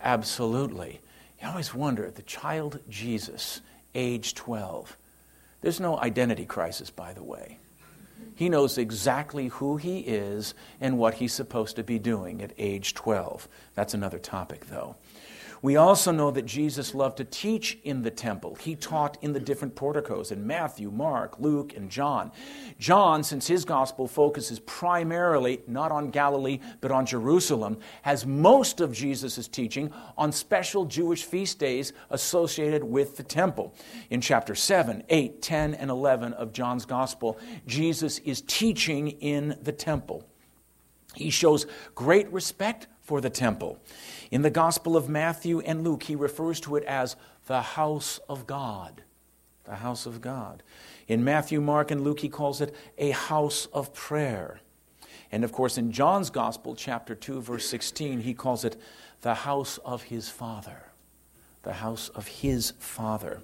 [0.00, 1.00] Absolutely.
[1.40, 3.60] You always wonder the child Jesus,
[3.94, 4.96] age 12,
[5.64, 7.56] there's no identity crisis, by the way.
[8.34, 12.94] He knows exactly who he is and what he's supposed to be doing at age
[12.94, 13.48] 12.
[13.74, 14.96] That's another topic, though.
[15.64, 18.54] We also know that Jesus loved to teach in the temple.
[18.60, 22.32] He taught in the different porticos in Matthew, Mark, Luke, and John.
[22.78, 28.92] John, since his gospel focuses primarily not on Galilee but on Jerusalem, has most of
[28.92, 33.74] Jesus' teaching on special Jewish feast days associated with the temple.
[34.10, 39.72] In chapter 7, 8, 10, and 11 of John's gospel, Jesus is teaching in the
[39.72, 40.28] temple.
[41.14, 43.78] He shows great respect for the temple.
[44.30, 47.14] In the Gospel of Matthew and Luke, he refers to it as
[47.46, 49.02] the house of God.
[49.64, 50.62] The house of God.
[51.06, 54.60] In Matthew, Mark, and Luke, he calls it a house of prayer.
[55.30, 58.80] And of course, in John's Gospel, chapter 2, verse 16, he calls it
[59.20, 60.82] the house of his Father.
[61.62, 63.40] The house of his Father.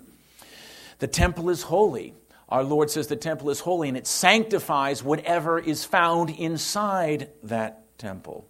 [0.99, 2.15] The temple is holy.
[2.49, 7.99] Our Lord says the temple is holy and it sanctifies whatever is found inside that
[7.99, 8.47] temple.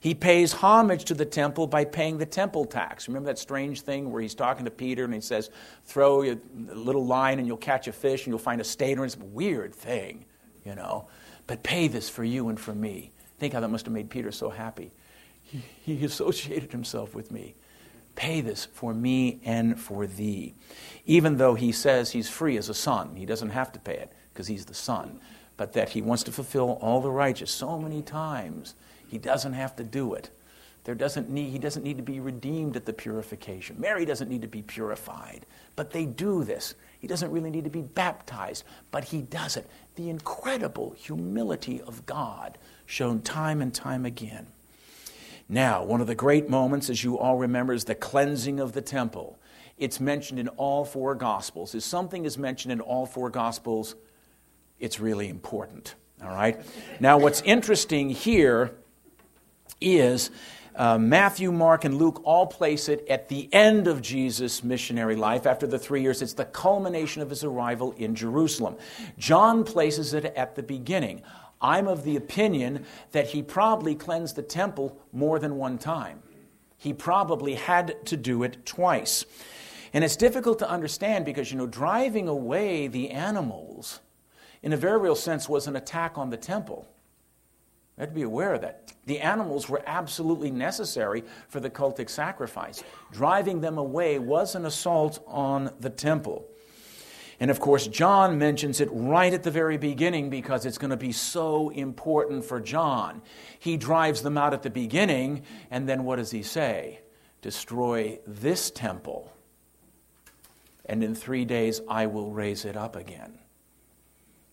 [0.00, 3.08] He pays homage to the temple by paying the temple tax.
[3.08, 5.50] Remember that strange thing where he's talking to Peter and he says,
[5.84, 9.04] Throw a little line and you'll catch a fish and you'll find a stater.
[9.04, 10.24] It's a weird thing,
[10.64, 11.08] you know.
[11.46, 13.12] But pay this for you and for me.
[13.38, 14.92] Think how that must have made Peter so happy.
[15.42, 17.54] He, he associated himself with me.
[18.16, 20.54] Pay this for me and for thee.
[21.04, 24.12] Even though he says he's free as a son, he doesn't have to pay it
[24.32, 25.20] because he's the son.
[25.56, 28.74] But that he wants to fulfill all the righteous so many times
[29.08, 30.30] he doesn't have to do it.
[30.86, 33.74] There doesn't need, he doesn't need to be redeemed at the purification.
[33.80, 36.76] Mary doesn't need to be purified, but they do this.
[37.00, 39.68] He doesn't really need to be baptized, but he does it.
[39.96, 44.46] The incredible humility of God shown time and time again.
[45.48, 48.80] Now, one of the great moments, as you all remember, is the cleansing of the
[48.80, 49.38] temple.
[49.78, 51.74] It's mentioned in all four Gospels.
[51.74, 53.96] If something is mentioned in all four Gospels,
[54.78, 55.96] it's really important.
[56.22, 56.64] All right?
[57.00, 58.76] Now, what's interesting here
[59.80, 60.30] is
[60.76, 65.46] uh, Matthew, Mark, and Luke all place it at the end of Jesus' missionary life.
[65.46, 68.76] After the three years, it's the culmination of his arrival in Jerusalem.
[69.18, 71.22] John places it at the beginning.
[71.60, 76.22] I'm of the opinion that he probably cleansed the temple more than one time.
[76.76, 79.24] He probably had to do it twice.
[79.94, 84.00] And it's difficult to understand because, you know, driving away the animals,
[84.62, 86.86] in a very real sense, was an attack on the temple.
[87.96, 88.92] You have to be aware of that.
[89.06, 92.82] The animals were absolutely necessary for the cultic sacrifice.
[93.10, 96.46] Driving them away was an assault on the temple.
[97.40, 100.96] And of course, John mentions it right at the very beginning because it's going to
[100.96, 103.22] be so important for John.
[103.58, 107.00] He drives them out at the beginning, and then what does he say?
[107.42, 109.32] Destroy this temple,
[110.86, 113.38] and in three days I will raise it up again.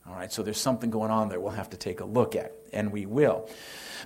[0.08, 2.54] All right, so there's something going on there we'll have to take a look at,
[2.74, 3.50] and we will.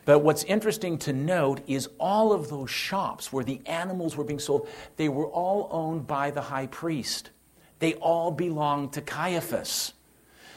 [0.06, 4.40] But what's interesting to note is all of those shops where the animals were being
[4.40, 7.32] sold, they were all owned by the high priest.
[7.80, 9.94] They all belonged to Caiaphas.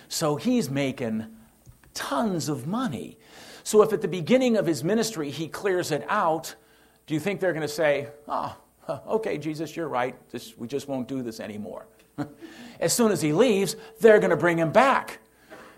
[0.09, 1.26] So he's making
[1.94, 3.18] tons of money.
[3.62, 6.55] So if at the beginning of his ministry he clears it out,
[7.07, 8.57] do you think they're going to say, oh,
[9.09, 10.16] okay, Jesus, you're right.
[10.31, 11.87] This, we just won't do this anymore?
[12.81, 15.19] as soon as he leaves, they're going to bring him back.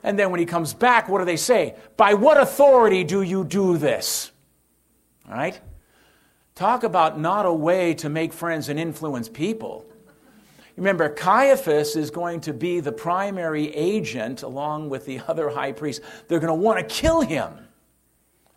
[0.03, 1.77] And then when he comes back, what do they say?
[1.97, 4.33] By what authority do you do this?
[5.29, 5.61] All right?
[6.55, 9.87] Talk about not a way to make friends and influence people.
[10.77, 16.05] Remember, Caiaphas is going to be the primary agent along with the other high priests.
[16.29, 17.69] They're going to want to kill him.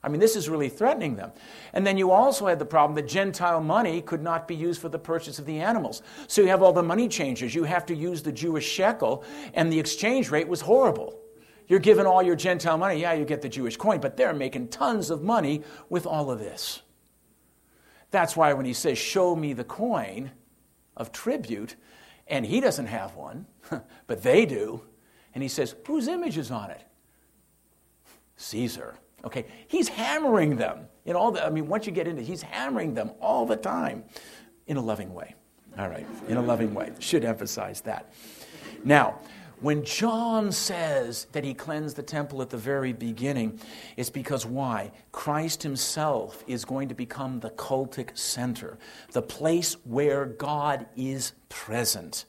[0.04, 1.32] I mean, this is really threatening them.
[1.74, 4.88] And then you also had the problem that Gentile money could not be used for
[4.88, 6.04] the purchase of the animals.
[6.28, 7.56] So you have all the money changers.
[7.56, 9.24] You have to use the Jewish shekel,
[9.56, 11.20] and the exchange rate was horrible.
[11.68, 13.02] You're giving all your Gentile money.
[13.02, 16.40] Yeah, you get the Jewish coin, but they're making tons of money with all of
[16.40, 16.82] this.
[18.12, 20.32] That's why when he says, Show me the coin
[20.96, 21.76] of tribute,
[22.28, 23.46] and he doesn't have one,
[24.08, 24.82] but they do,
[25.34, 26.84] and he says, Whose image is on it?
[28.38, 28.96] Caesar.
[29.24, 32.94] Okay, he's hammering them in all the, I mean, once you get into he's hammering
[32.94, 34.04] them all the time
[34.68, 35.34] in a loving way.
[35.78, 36.92] All right, in a loving way.
[37.00, 38.14] Should emphasize that.
[38.84, 39.20] Now,
[39.62, 43.60] when John says that he cleansed the temple at the very beginning,
[43.96, 44.92] it's because why?
[45.12, 48.78] Christ himself is going to become the cultic center,
[49.12, 52.26] the place where God is present.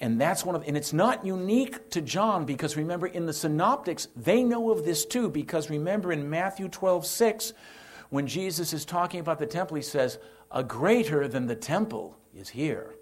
[0.00, 4.06] And that's one of and it's not unique to John because remember in the synoptics
[4.14, 7.52] they know of this too because remember in Matthew 12, 6,
[8.10, 10.18] when Jesus is talking about the temple, he says,
[10.52, 12.94] A greater than the temple is here.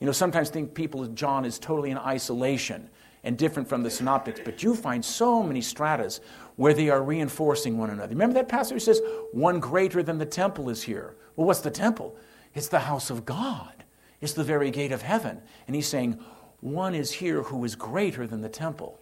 [0.00, 2.90] You know, sometimes think people, John is totally in isolation
[3.24, 6.20] and different from the synoptics, but you find so many stratas
[6.56, 8.10] where they are reinforcing one another.
[8.10, 9.00] Remember that passage says,
[9.32, 11.16] One greater than the temple is here.
[11.34, 12.16] Well, what's the temple?
[12.54, 13.84] It's the house of God,
[14.20, 15.40] it's the very gate of heaven.
[15.66, 16.20] And he's saying,
[16.60, 19.00] One is here who is greater than the temple.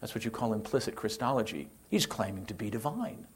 [0.00, 1.68] That's what you call implicit Christology.
[1.90, 3.26] He's claiming to be divine,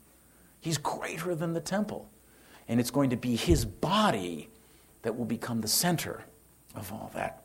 [0.59, 2.09] he's greater than the temple.
[2.69, 4.49] And it's going to be his body
[5.03, 6.25] that will become the center
[6.77, 7.43] of all that.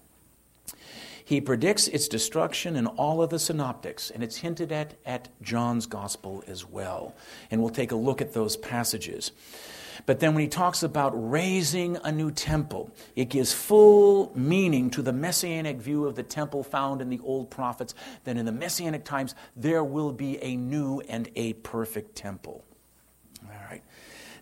[1.25, 5.87] He predicts its destruction in all of the synoptics, and it's hinted at at John's
[5.87, 7.15] gospel as well.
[7.51, 9.33] And we'll take a look at those passages.
[10.05, 15.03] But then when he talks about raising a new temple, it gives full meaning to
[15.03, 19.05] the messianic view of the temple found in the old prophets that in the messianic
[19.05, 22.65] times there will be a new and a perfect temple.
[23.45, 23.83] All right.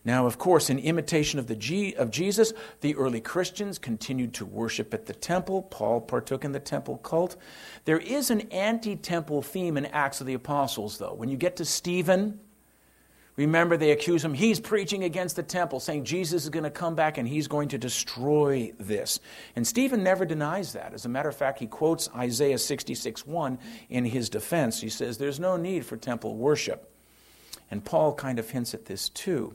[0.05, 4.47] Now, of course, in imitation of, the G- of Jesus, the early Christians continued to
[4.47, 5.63] worship at the temple.
[5.63, 7.37] Paul partook in the temple cult.
[7.85, 11.13] There is an anti temple theme in Acts of the Apostles, though.
[11.13, 12.41] When you get to Stephen,
[13.37, 14.33] remember they accuse him.
[14.33, 17.69] He's preaching against the temple, saying Jesus is going to come back and he's going
[17.69, 19.21] to destroy this.
[19.55, 20.95] And Stephen never denies that.
[20.95, 23.59] As a matter of fact, he quotes Isaiah 66 1
[23.91, 24.81] in his defense.
[24.81, 26.90] He says, There's no need for temple worship.
[27.71, 29.55] And Paul kind of hints at this too.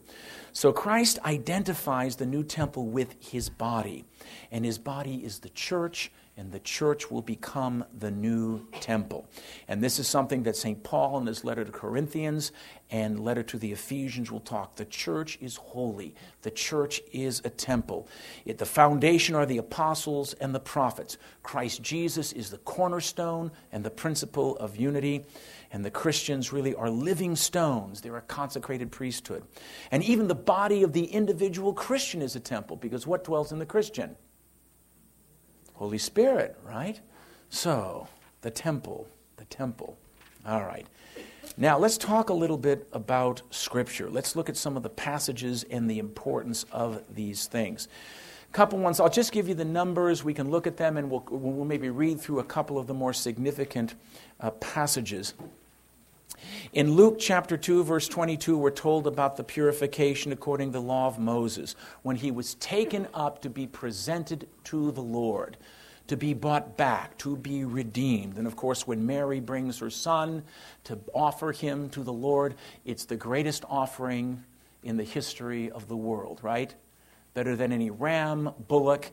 [0.54, 4.06] So Christ identifies the new temple with his body,
[4.52, 9.28] and his body is the church, and the church will become the new temple.
[9.68, 10.84] And this is something that St.
[10.84, 12.52] Paul in his letter to Corinthians
[12.92, 14.76] and letter to the Ephesians will talk.
[14.76, 16.14] The church is holy.
[16.42, 18.08] The church is a temple.
[18.46, 21.18] It, the foundation are the apostles and the prophets.
[21.42, 25.26] Christ Jesus is the cornerstone and the principle of unity.
[25.76, 28.00] And the Christians really are living stones.
[28.00, 29.44] They're a consecrated priesthood.
[29.92, 33.60] And even the body of the individual Christian is a temple because what dwells in
[33.60, 34.16] the Christian?
[35.74, 37.02] Holy Spirit, right?
[37.50, 38.08] So,
[38.40, 39.98] the temple, the temple.
[40.48, 40.88] All right.
[41.58, 44.10] Now, let's talk a little bit about Scripture.
[44.10, 47.90] Let's look at some of the passages and the importance of these things.
[48.54, 50.24] Couple ones, I'll just give you the numbers.
[50.24, 52.94] We can look at them and we'll, we'll maybe read through a couple of the
[52.94, 53.96] more significant
[54.40, 55.34] uh, passages.
[56.74, 61.08] In Luke chapter 2, verse 22, we're told about the purification according to the law
[61.08, 65.58] of Moses, when he was taken up to be presented to the Lord,
[66.08, 68.38] to be bought back, to be redeemed.
[68.38, 70.44] And of course, when Mary brings her son
[70.84, 74.44] to offer him to the Lord, it's the greatest offering
[74.84, 76.74] in the history of the world, right?
[77.34, 79.12] Better than any ram, bullock,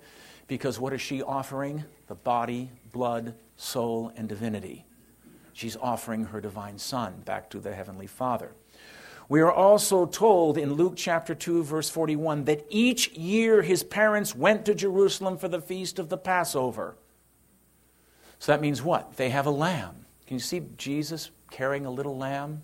[0.49, 1.85] because what is she offering?
[2.09, 4.85] The body, blood, soul, and divinity.
[5.53, 8.53] She's offering her divine Son back to the Heavenly Father.
[9.29, 14.35] We are also told in Luke chapter 2, verse 41, that each year his parents
[14.35, 16.97] went to Jerusalem for the feast of the Passover.
[18.39, 19.17] So that means what?
[19.17, 20.05] They have a lamb.
[20.27, 22.63] Can you see Jesus carrying a little lamb?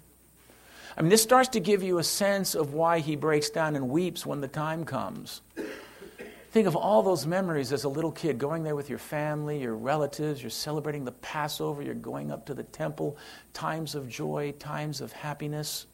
[0.97, 3.89] I mean, this starts to give you a sense of why he breaks down and
[3.89, 5.43] weeps when the time comes.
[6.59, 9.77] Think of all those memories as a little kid going there with your family, your
[9.77, 13.17] relatives, you're celebrating the Passover, you're going up to the temple,
[13.53, 15.87] times of joy, times of happiness.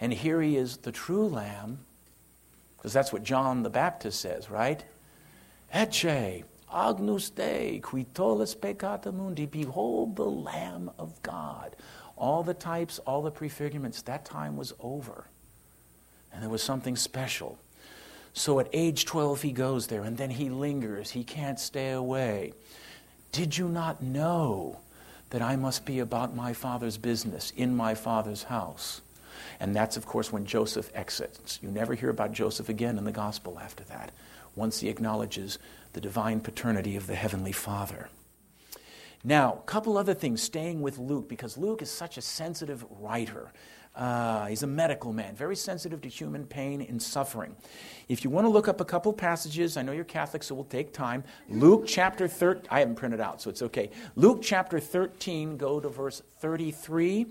[0.00, 1.80] And here he is, the true lamb,
[2.76, 4.84] because that's what John the Baptist says, right?
[5.74, 11.74] Ecce, agnus Dei, qui tollis peccata mundi, behold the Lamb of God.
[12.16, 15.26] All the types, all the prefigurements, that time was over.
[16.32, 17.58] And there was something special.
[18.38, 21.10] So at age 12, he goes there, and then he lingers.
[21.10, 22.52] He can't stay away.
[23.32, 24.78] Did you not know
[25.30, 29.00] that I must be about my father's business in my father's house?
[29.58, 31.58] And that's, of course, when Joseph exits.
[31.60, 34.12] You never hear about Joseph again in the gospel after that,
[34.54, 35.58] once he acknowledges
[35.92, 38.08] the divine paternity of the heavenly Father.
[39.24, 43.50] Now, a couple other things staying with Luke, because Luke is such a sensitive writer.
[43.98, 47.56] Uh, he's a medical man, very sensitive to human pain and suffering.
[48.08, 50.64] If you want to look up a couple passages, I know you're Catholic, so we'll
[50.64, 51.24] take time.
[51.48, 53.90] Luke chapter 13, I haven't printed out, so it's okay.
[54.14, 57.26] Luke chapter 13, go to verse 33.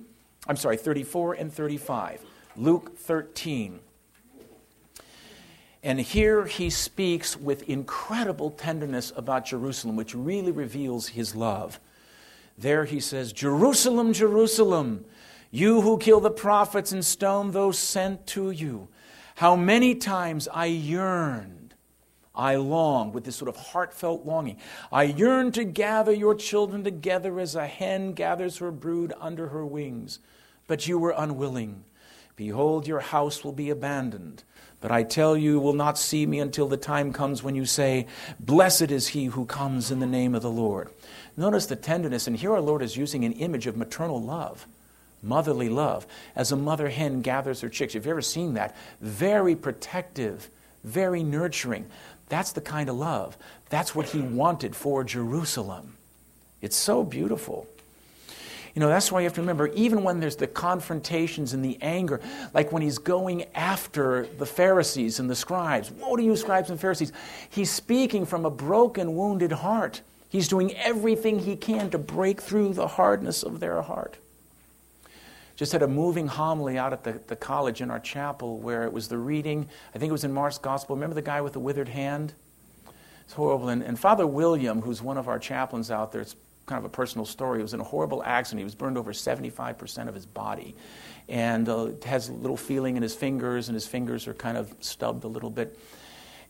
[0.45, 2.22] I'm sorry, 34 and 35.
[2.57, 3.80] Luke 13.
[5.84, 11.80] And here he speaks with incredible tenderness about Jerusalem, which really reveals his love.
[12.57, 15.05] There he says, Jerusalem, Jerusalem
[15.52, 18.88] you who kill the prophets and stone those sent to you.
[19.36, 21.76] How many times I yearned,
[22.34, 24.58] I longed with this sort of heartfelt longing.
[24.91, 29.66] I yearned to gather your children together as a hen gathers her brood under her
[29.66, 30.20] wings,
[30.68, 31.84] but you were unwilling.
[32.36, 34.43] Behold, your house will be abandoned.
[34.80, 37.66] But I tell you, you will not see me until the time comes when you
[37.66, 38.06] say,
[38.39, 40.89] Blessed is he who comes in the name of the Lord.
[41.36, 44.68] Notice the tenderness, and here our Lord is using an image of maternal love,
[45.28, 47.94] motherly love, as a mother hen gathers her chicks.
[47.94, 48.76] Have you ever seen that?
[49.02, 50.50] Very protective,
[50.84, 51.86] very nurturing.
[52.30, 53.38] That's the kind of love.
[53.70, 55.96] That's what he wanted for Jerusalem.
[56.62, 57.68] It's so beautiful.
[58.74, 61.80] You know, that's why you have to remember, even when there's the confrontations and the
[61.82, 62.22] anger,
[62.54, 66.80] like when he's going after the Pharisees and the scribes, woe to you, scribes and
[66.80, 67.12] Pharisees,
[67.50, 70.02] he's speaking from a broken, wounded heart.
[70.30, 74.18] He's doing everything he can to break through the hardness of their heart.
[75.58, 78.93] Just had a moving homily out at the, the college in our chapel where it
[78.93, 80.95] was the reading, I think it was in Mark's Gospel.
[80.95, 82.34] Remember the guy with the withered hand?
[83.26, 83.70] It's horrible.
[83.70, 86.36] And, and Father William, who's one of our chaplains out there, it's
[86.68, 87.60] kind of a personal story.
[87.60, 88.60] It was in a horrible accident.
[88.60, 90.76] He was burned over 75% of his body
[91.28, 94.74] and uh, has a little feeling in his fingers, and his fingers are kind of
[94.80, 95.78] stubbed a little bit.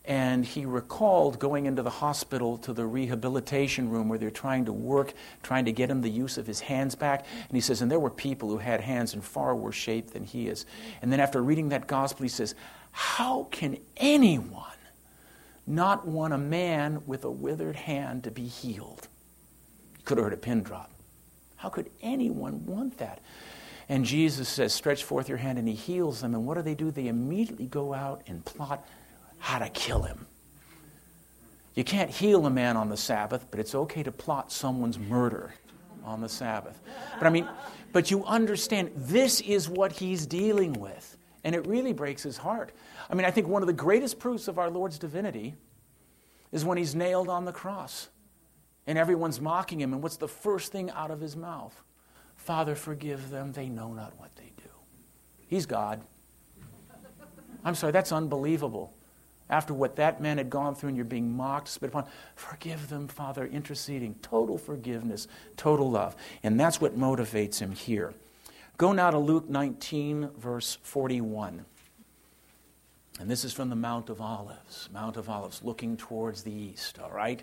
[0.08, 4.72] And he recalled going into the hospital to the rehabilitation room where they're trying to
[4.74, 7.26] work, trying to get him the use of his hands back.
[7.50, 10.24] And he says, and there were people who had hands in far worse shape than
[10.24, 10.66] he is.
[11.02, 12.56] And then after reading that gospel, he says,
[12.92, 14.64] How can anyone
[15.68, 19.10] not want a man with a withered hand to be healed?
[19.98, 20.90] You Could have heard a pin drop.
[21.58, 23.20] How could anyone want that?
[23.90, 26.34] And Jesus says, Stretch forth your hand, and he heals them.
[26.34, 26.92] And what do they do?
[26.92, 28.88] They immediately go out and plot
[29.40, 30.26] how to kill him.
[31.76, 35.54] You can't heal a man on the Sabbath, but it's okay to plot someone's murder
[36.04, 36.80] on the Sabbath.
[37.20, 37.48] But I mean,
[37.94, 41.18] but you understand, this is what he's dealing with.
[41.44, 42.72] And it really breaks his heart.
[43.10, 45.56] I mean, I think one of the greatest proofs of our Lord's divinity
[46.52, 48.10] is when he's nailed on the cross
[48.86, 49.94] and everyone's mocking him.
[49.94, 51.80] And what's the first thing out of his mouth?
[52.36, 53.52] Father, forgive them.
[53.52, 54.70] They know not what they do.
[55.48, 56.02] He's God.
[57.64, 58.94] I'm sorry, that's unbelievable.
[59.50, 63.08] After what that man had gone through, and you're being mocked, spit upon, forgive them,
[63.08, 64.16] Father, interceding.
[64.22, 66.16] Total forgiveness, total love.
[66.44, 68.14] And that's what motivates him here.
[68.78, 71.66] Go now to Luke 19, verse 41.
[73.20, 77.00] And this is from the Mount of Olives, Mount of Olives, looking towards the east,
[77.00, 77.42] all right?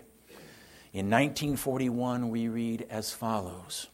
[0.93, 3.87] In 1941, we read as follows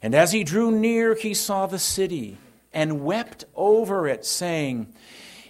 [0.00, 2.38] And as he drew near, he saw the city
[2.72, 4.92] and wept over it, saying,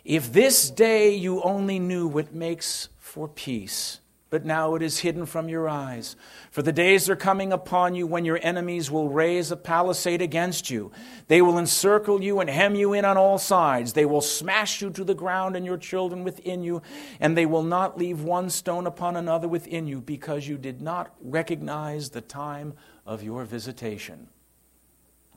[0.05, 4.01] If this day you only knew what makes for peace
[4.33, 6.17] but now it is hidden from your eyes.
[6.51, 10.71] For the days are coming upon you when your enemies will raise a palisade against
[10.71, 10.91] you.
[11.29, 13.93] They will encircle you and hem you in on all sides.
[13.93, 16.81] They will smash you to the ground and your children within you,
[17.21, 21.15] and they will not leave one stone upon another within you, because you did not
[21.21, 22.73] recognize the time
[23.05, 24.29] of your visitation.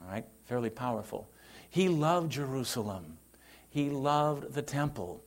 [0.00, 0.24] All right?
[0.46, 1.28] Fairly powerful.
[1.68, 3.18] He loved Jerusalem,
[3.76, 5.22] he loved the temple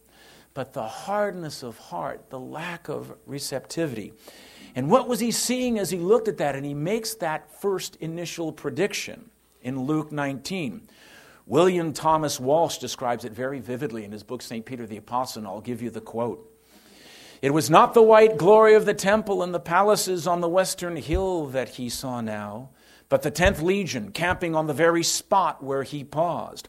[0.54, 4.12] but the hardness of heart, the lack of receptivity.
[4.76, 6.56] And what was he seeing as he looked at that?
[6.56, 9.30] And he makes that first initial prediction
[9.62, 10.90] in Luke 19.
[11.46, 14.66] William Thomas Walsh describes it very vividly in his book, St.
[14.66, 16.46] Peter the Apostle, and I'll give you the quote.
[17.42, 20.98] It was not the white glory of the temple and the palaces on the western
[20.98, 22.70] hill that he saw now,
[23.08, 26.68] but the tenth legion camping on the very spot where he paused.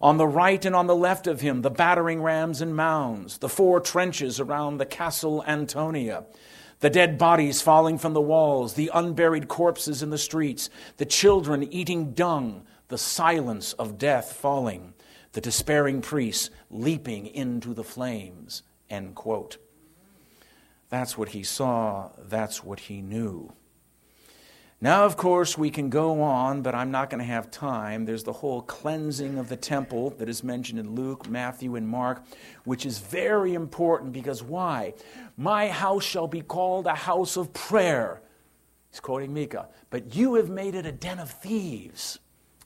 [0.00, 3.48] On the right and on the left of him, the battering rams and mounds, the
[3.50, 6.24] four trenches around the Castle Antonia,
[6.80, 11.70] the dead bodies falling from the walls, the unburied corpses in the streets, the children
[11.70, 14.94] eating dung, the silence of death falling,
[15.32, 18.62] the despairing priests leaping into the flames.
[18.88, 19.58] End quote.
[20.88, 23.52] That's what he saw, that's what he knew.
[24.82, 28.06] Now, of course, we can go on, but I'm not going to have time.
[28.06, 32.22] There's the whole cleansing of the temple that is mentioned in Luke, Matthew, and Mark,
[32.64, 34.94] which is very important because why?
[35.36, 38.22] My house shall be called a house of prayer.
[38.90, 39.68] He's quoting Micah.
[39.90, 42.18] But you have made it a den of thieves.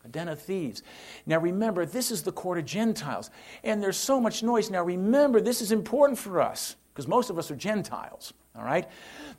[0.05, 0.85] A den of thieves.
[1.27, 3.31] Now remember, this is the court of Gentiles.
[3.65, 4.71] And there's so much noise.
[4.71, 8.33] Now remember, this is important for us because most of us are Gentiles.
[8.57, 8.88] All right?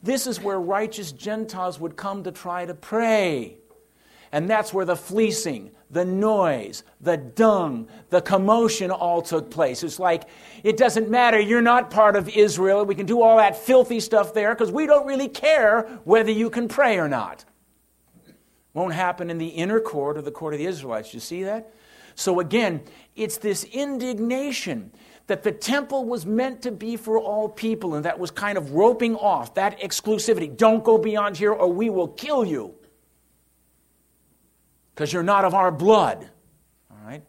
[0.03, 3.57] This is where righteous Gentiles would come to try to pray.
[4.32, 9.82] And that's where the fleecing, the noise, the dung, the commotion all took place.
[9.82, 10.24] It's like,
[10.63, 12.84] it doesn't matter, you're not part of Israel.
[12.84, 16.49] We can do all that filthy stuff there because we don't really care whether you
[16.49, 17.45] can pray or not.
[18.74, 21.13] Won't happen in the inner court or the court of the Israelites.
[21.13, 21.72] You see that?
[22.16, 22.82] So again,
[23.16, 24.91] it's this indignation
[25.28, 28.72] that the temple was meant to be for all people, and that was kind of
[28.72, 30.56] roping off that exclusivity.
[30.56, 32.76] Don't go beyond here, or we will kill you
[34.94, 36.30] because you're not of our blood.
[36.92, 37.24] All right?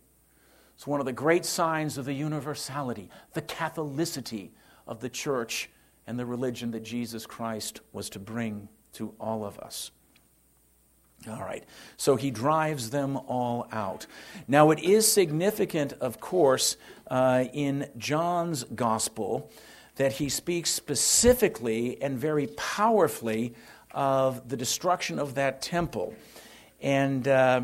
[0.75, 4.51] It's one of the great signs of the universality, the Catholicity
[4.87, 5.71] of the church
[6.07, 9.91] and the religion that Jesus Christ was to bring to all of us.
[11.29, 11.65] All right.
[11.97, 14.07] So he drives them all out.
[14.47, 16.77] Now, it is significant, of course,
[17.09, 19.51] uh, in John's gospel
[19.97, 23.55] that he speaks specifically and very powerfully
[23.93, 26.15] of the destruction of that temple.
[26.83, 27.63] And uh,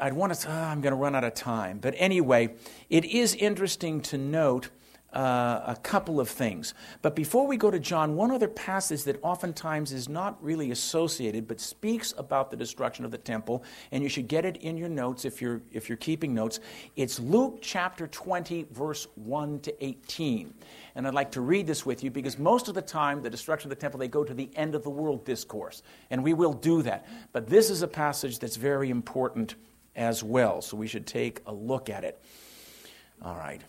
[0.00, 1.78] I'd want to, oh, I'm going to run out of time.
[1.78, 2.54] But anyway,
[2.88, 4.68] it is interesting to note
[5.16, 6.74] uh, a couple of things.
[7.00, 11.48] But before we go to John, one other passage that oftentimes is not really associated
[11.48, 14.90] but speaks about the destruction of the temple, and you should get it in your
[14.90, 16.60] notes if you're, if you're keeping notes.
[16.96, 20.52] It's Luke chapter 20, verse 1 to 18.
[20.94, 23.72] And I'd like to read this with you because most of the time, the destruction
[23.72, 25.82] of the temple, they go to the end of the world discourse.
[26.10, 27.06] And we will do that.
[27.32, 29.54] But this is a passage that's very important
[29.94, 30.60] as well.
[30.60, 32.22] So we should take a look at it.
[33.22, 33.62] All right.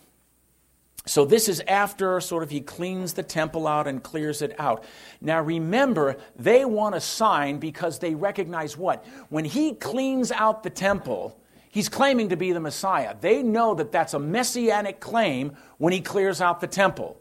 [1.08, 4.84] So, this is after sort of he cleans the temple out and clears it out.
[5.22, 9.06] Now, remember, they want a sign because they recognize what?
[9.30, 11.34] When he cleans out the temple,
[11.70, 13.16] he's claiming to be the Messiah.
[13.18, 17.18] They know that that's a messianic claim when he clears out the temple.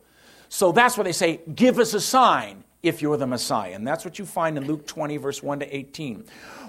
[0.49, 3.73] So, that's why they say, Give us a sign if you're the Messiah.
[3.73, 6.25] And that's what you find in Luke 20, verse 1 to 18.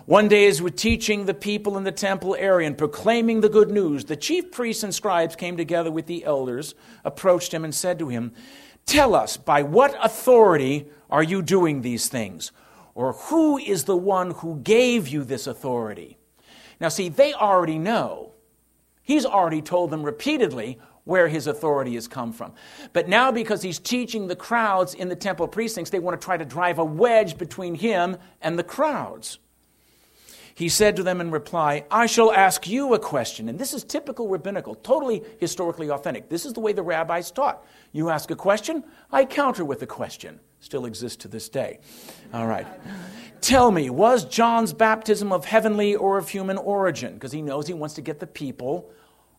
[0.07, 3.71] One day, as we're teaching the people in the temple area and proclaiming the good
[3.71, 7.99] news, the chief priests and scribes came together with the elders, approached him, and said
[7.99, 8.33] to him,
[8.87, 12.53] Tell us, by what authority are you doing these things?
[12.95, 16.17] Or who is the one who gave you this authority?
[16.81, 18.33] Now, see, they already know.
[19.03, 20.79] He's already told them repeatedly
[21.09, 22.53] where his authority has come from.
[22.93, 26.37] But now, because he's teaching the crowds in the temple precincts, they want to try
[26.37, 29.39] to drive a wedge between him and the crowds.
[30.55, 33.49] He said to them in reply, I shall ask you a question.
[33.49, 36.29] And this is typical rabbinical, totally historically authentic.
[36.29, 37.65] This is the way the rabbis taught.
[37.93, 40.41] You ask a question, I counter with a question.
[40.61, 41.79] Still exists to this day.
[42.35, 42.67] All right.
[43.41, 47.15] Tell me, was John's baptism of heavenly or of human origin?
[47.15, 48.91] Because he knows he wants to get the people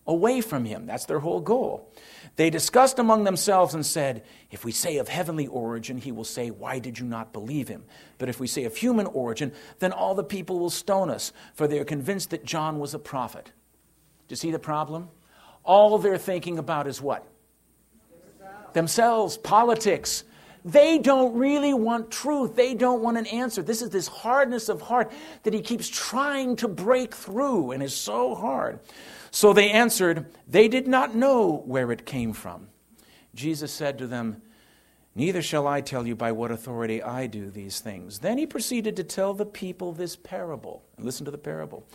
[0.10, 0.88] away from him.
[0.88, 1.94] That's their whole goal.
[2.36, 6.50] They discussed among themselves and said, If we say of heavenly origin, he will say,
[6.50, 7.86] Why did you not believe him?
[8.18, 11.68] But if we say of human origin, then all the people will stone us, for
[11.68, 13.46] they are convinced that John was a prophet.
[13.46, 15.10] Do you see the problem?
[15.64, 17.28] All they're thinking about is what?
[18.74, 20.24] Themselves, politics.
[20.66, 22.56] They don't really want truth.
[22.56, 23.62] They don't want an answer.
[23.62, 25.12] This is this hardness of heart
[25.44, 28.80] that he keeps trying to break through and is so hard.
[29.32, 32.70] So they answered, They did not know where it came from.
[33.36, 34.42] Jesus said to them,
[35.16, 38.20] Neither shall I tell you by what authority I do these things.
[38.20, 40.84] Then he proceeded to tell the people this parable.
[40.98, 41.86] Listen to the parable.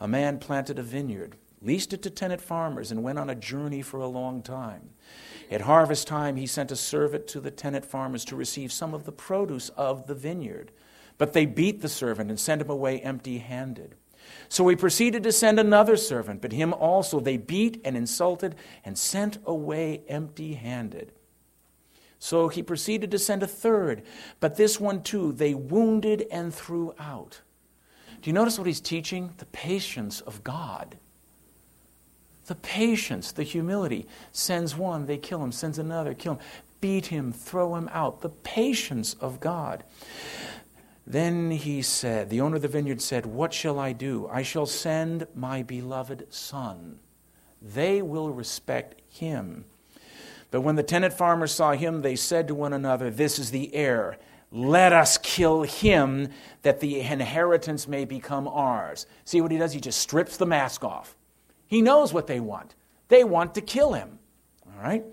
[0.00, 3.82] A man planted a vineyard, leased it to tenant farmers, and went on a journey
[3.82, 4.90] for a long time.
[5.50, 9.04] At harvest time, he sent a servant to the tenant farmers to receive some of
[9.04, 10.70] the produce of the vineyard.
[11.16, 13.96] But they beat the servant and sent him away empty handed.
[14.48, 18.54] So he proceeded to send another servant, but him also they beat and insulted
[18.84, 21.12] and sent away empty handed.
[22.18, 24.02] So he proceeded to send a third,
[24.40, 27.40] but this one too they wounded and threw out.
[28.20, 29.32] Do you notice what he's teaching?
[29.38, 30.96] The patience of God.
[32.46, 34.06] The patience, the humility.
[34.32, 35.52] Sends one, they kill him.
[35.52, 36.40] Sends another, kill him.
[36.80, 38.22] Beat him, throw him out.
[38.22, 39.84] The patience of God.
[41.08, 44.28] Then he said, The owner of the vineyard said, What shall I do?
[44.30, 47.00] I shall send my beloved son.
[47.62, 49.64] They will respect him.
[50.50, 53.74] But when the tenant farmers saw him, they said to one another, This is the
[53.74, 54.18] heir.
[54.52, 56.28] Let us kill him
[56.60, 59.06] that the inheritance may become ours.
[59.24, 59.72] See what he does?
[59.72, 61.16] He just strips the mask off.
[61.66, 62.74] He knows what they want.
[63.08, 64.18] They want to kill him.
[64.66, 65.04] All right?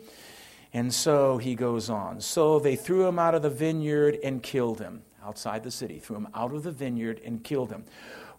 [0.73, 2.19] And so he goes on.
[2.19, 6.17] So they threw him out of the vineyard and killed him outside the city, threw
[6.17, 7.83] him out of the vineyard, and killed him.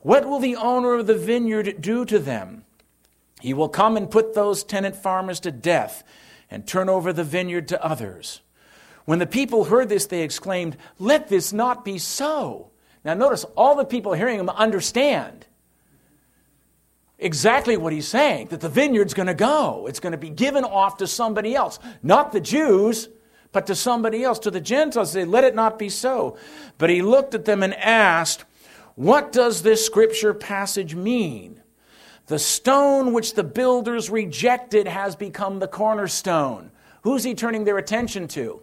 [0.01, 2.65] What will the owner of the vineyard do to them?
[3.41, 6.05] He will come and put those tenant farmers to death
[6.49, 8.41] and turn over the vineyard to others.
[9.05, 12.71] When the people heard this, they exclaimed, Let this not be so.
[13.05, 15.47] Now, notice all the people hearing him understand
[17.19, 19.87] exactly what he's saying that the vineyard's going to go.
[19.89, 23.09] It's going to be given off to somebody else, not the Jews
[23.53, 26.37] but to somebody else, to the Gentiles, say, Let it not be so.
[26.79, 28.45] But he looked at them and asked,
[28.95, 31.63] What does this scripture passage mean?
[32.27, 36.73] The stone which the builders rejected has become the cornerstone.
[37.03, 38.63] Who's he turning their attention to?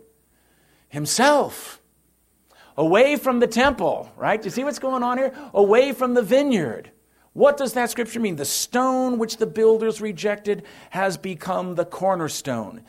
[0.90, 1.82] Himself.
[2.76, 4.44] Away from the temple, right?
[4.44, 5.34] You see what's going on here?
[5.54, 6.92] Away from the vineyard.
[7.34, 8.36] What does that scripture mean?
[8.36, 12.84] The stone which the builders rejected has become the cornerstone.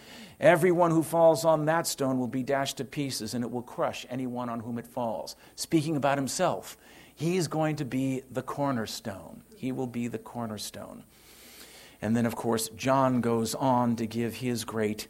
[0.45, 4.05] Everyone who falls on that stone will be dashed to pieces, and it will crush
[4.11, 5.37] anyone on whom it falls.
[5.57, 6.77] Speaking about himself,
[7.15, 9.43] he is going to be the cornerstone.
[9.57, 11.05] He will be the cornerstone.
[12.03, 15.09] And then, of course, John goes on to give his great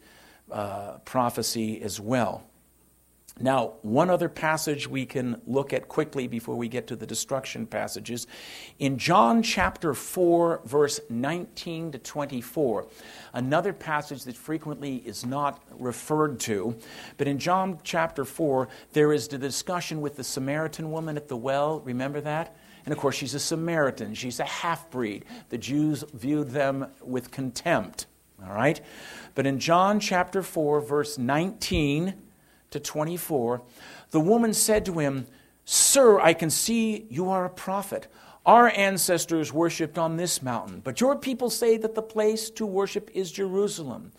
[0.52, 2.44] uh, prophecy as well.
[3.40, 7.66] Now, one other passage we can look at quickly before we get to the destruction
[7.66, 8.28] passages.
[8.78, 12.86] In John chapter 4, verse 19 to 24,
[13.32, 16.76] another passage that frequently is not referred to,
[17.16, 21.36] but in John chapter 4, there is the discussion with the Samaritan woman at the
[21.36, 21.80] well.
[21.80, 22.56] Remember that?
[22.84, 25.24] And of course, she's a Samaritan, she's a half breed.
[25.48, 28.06] The Jews viewed them with contempt.
[28.46, 28.80] All right?
[29.34, 32.14] But in John chapter 4, verse 19,
[32.74, 33.62] to 24,
[34.10, 35.26] the woman said to him,
[35.64, 38.08] Sir, I can see you are a prophet.
[38.44, 43.10] Our ancestors worshipped on this mountain, but your people say that the place to worship
[43.14, 44.10] is Jerusalem.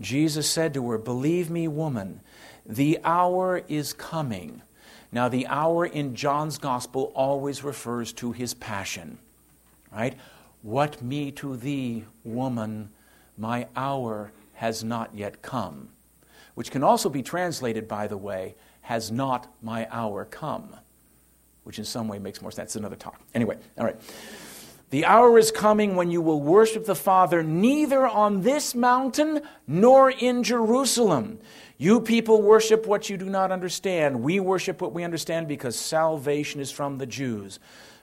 [0.00, 2.20] Jesus said to her, Believe me, woman,
[2.64, 4.62] the hour is coming.
[5.12, 9.18] Now, the hour in John's gospel always refers to his passion,
[9.92, 10.16] right?
[10.62, 12.90] What me to thee, woman,
[13.36, 15.90] my hour has not yet come
[16.60, 20.76] which can also be translated, by the way, has not my hour come,
[21.64, 22.72] which in some way makes more sense.
[22.72, 23.18] It's another talk.
[23.34, 23.96] Anyway, all right.
[24.90, 30.10] The hour is coming when you will worship the Father neither on this mountain nor
[30.10, 31.38] in Jerusalem.
[31.78, 34.20] You people worship what you do not understand.
[34.20, 37.58] We worship what we understand because salvation is from the Jews.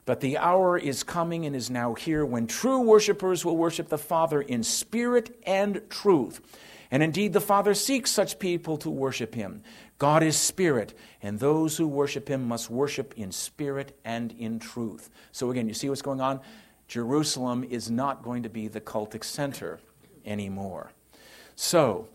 [0.06, 4.00] But the hour is coming and is now here when true worshipers will worship the
[4.00, 6.42] Father in spirit and truth.
[6.92, 9.62] And indeed, the Father seeks such people to worship him.
[9.98, 15.10] God is spirit, and those who worship him must worship in spirit and in truth.
[15.32, 16.40] So, again, you see what's going on?
[16.88, 19.80] Jerusalem is not going to be the cultic center
[20.26, 20.92] anymore.
[21.56, 22.08] So,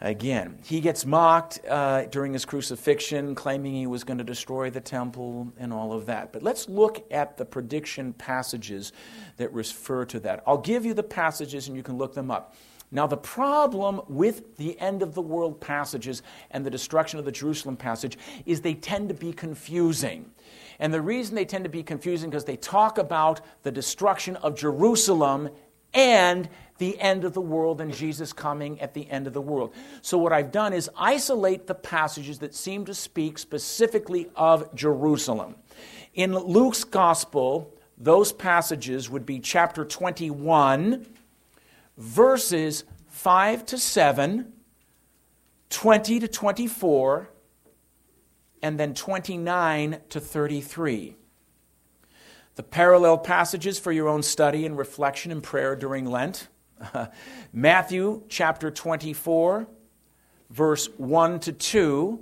[0.00, 4.80] again, he gets mocked uh, during his crucifixion, claiming he was going to destroy the
[4.80, 6.32] temple and all of that.
[6.32, 8.92] But let's look at the prediction passages
[9.36, 10.42] that refer to that.
[10.46, 12.54] I'll give you the passages and you can look them up.
[12.90, 17.32] Now, the problem with the end of the world passages and the destruction of the
[17.32, 20.30] Jerusalem passage is they tend to be confusing.
[20.78, 24.54] And the reason they tend to be confusing because they talk about the destruction of
[24.54, 25.50] Jerusalem
[25.94, 29.74] and the end of the world and Jesus coming at the end of the world.
[30.02, 35.56] So, what I've done is isolate the passages that seem to speak specifically of Jerusalem.
[36.14, 41.06] In Luke's gospel, those passages would be chapter 21
[41.96, 44.52] verses 5 to 7,
[45.70, 47.30] 20 to 24,
[48.62, 51.16] and then 29 to 33.
[52.56, 56.48] The parallel passages for your own study and reflection and prayer during Lent
[57.52, 59.66] Matthew chapter 24,
[60.50, 62.20] verse 1 to 2,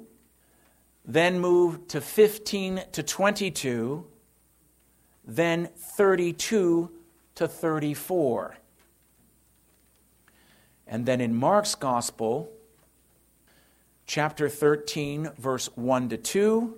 [1.05, 4.07] then move to 15 to 22,
[5.25, 6.91] then 32
[7.35, 8.57] to 34.
[10.87, 12.53] And then in Mark's Gospel,
[14.07, 16.77] chapter 13, verse 1 to 2,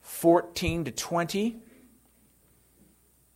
[0.00, 1.56] 14 to 20,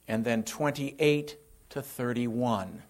[0.07, 1.37] and then 28
[1.71, 2.83] to 31.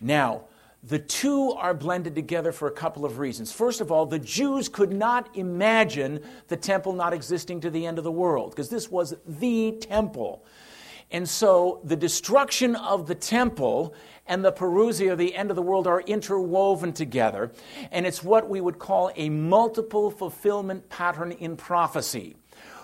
[0.00, 0.42] Now,
[0.86, 3.50] the two are blended together for a couple of reasons.
[3.50, 7.96] First of all, the Jews could not imagine the temple not existing to the end
[7.96, 10.44] of the world, because this was the temple.
[11.10, 13.94] And so the destruction of the temple
[14.26, 17.52] and the parousia, the end of the world, are interwoven together.
[17.90, 22.36] And it's what we would call a multiple fulfillment pattern in prophecy,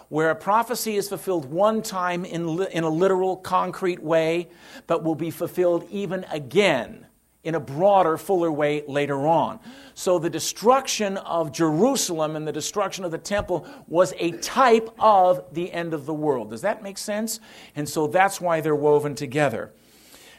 [0.09, 4.49] where a prophecy is fulfilled one time in, li- in a literal, concrete way,
[4.87, 7.07] but will be fulfilled even again
[7.43, 9.59] in a broader, fuller way later on.
[9.95, 15.45] So the destruction of Jerusalem and the destruction of the temple was a type of
[15.53, 16.51] the end of the world.
[16.51, 17.41] Does that make sense?
[17.75, 19.73] And so that's why they're woven together.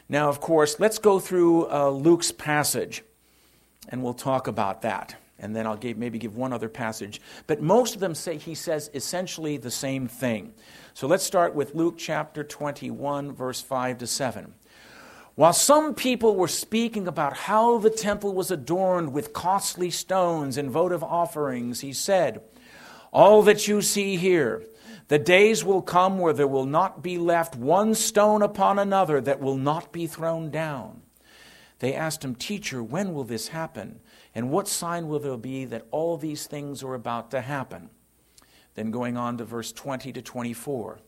[0.08, 3.02] Now, of course, let's go through uh, Luke's passage,
[3.88, 5.16] and we'll talk about that.
[5.38, 7.20] And then I'll give, maybe give one other passage.
[7.48, 10.52] But most of them say he says essentially the same thing.
[10.94, 14.54] So let's start with Luke chapter 21, verse 5 to 7.
[15.34, 20.70] While some people were speaking about how the temple was adorned with costly stones and
[20.70, 22.42] votive offerings, he said,
[23.12, 24.62] All that you see here,
[25.08, 29.40] the days will come where there will not be left one stone upon another that
[29.40, 31.00] will not be thrown down.
[31.78, 34.00] They asked him, Teacher, when will this happen?
[34.34, 37.88] And what sign will there be that all these things are about to happen?
[38.74, 41.00] Then going on to verse 20 to 24.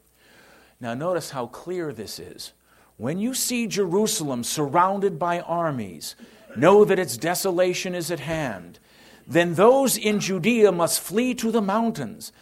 [0.80, 2.52] Now, notice how clear this is.
[2.96, 6.14] When you see Jerusalem surrounded by armies,
[6.56, 8.78] know that its desolation is at hand.
[9.26, 12.32] Then those in Judea must flee to the mountains.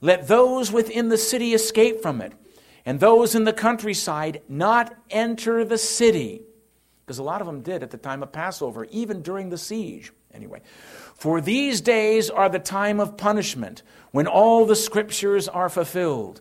[0.00, 2.32] Let those within the city escape from it,
[2.84, 6.42] and those in the countryside not enter the city.
[7.04, 10.12] Because a lot of them did at the time of Passover, even during the siege.
[10.32, 10.62] Anyway,
[11.14, 16.40] for these days are the time of punishment, when all the scriptures are fulfilled.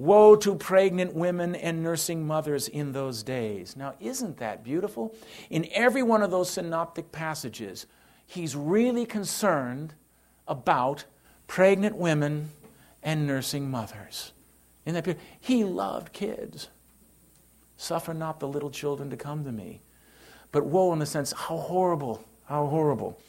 [0.00, 3.76] Woe to pregnant women and nursing mothers in those days.
[3.76, 5.14] Now, isn't that beautiful?
[5.50, 7.84] In every one of those synoptic passages,
[8.26, 9.92] he's really concerned
[10.48, 11.04] about
[11.46, 12.48] pregnant women
[13.02, 14.32] and nursing mothers.
[14.86, 16.68] In that period, he loved kids.
[17.76, 19.82] Suffer not the little children to come to me.
[20.50, 23.20] But woe in the sense, how horrible, how horrible.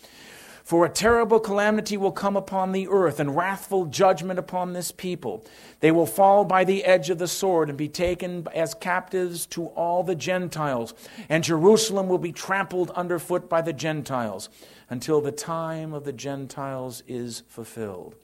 [0.71, 5.43] For a terrible calamity will come upon the earth, and wrathful judgment upon this people.
[5.81, 9.65] They will fall by the edge of the sword and be taken as captives to
[9.65, 10.93] all the Gentiles,
[11.27, 14.47] and Jerusalem will be trampled underfoot by the Gentiles
[14.89, 18.15] until the time of the Gentiles is fulfilled.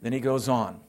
[0.00, 0.82] Then he goes on.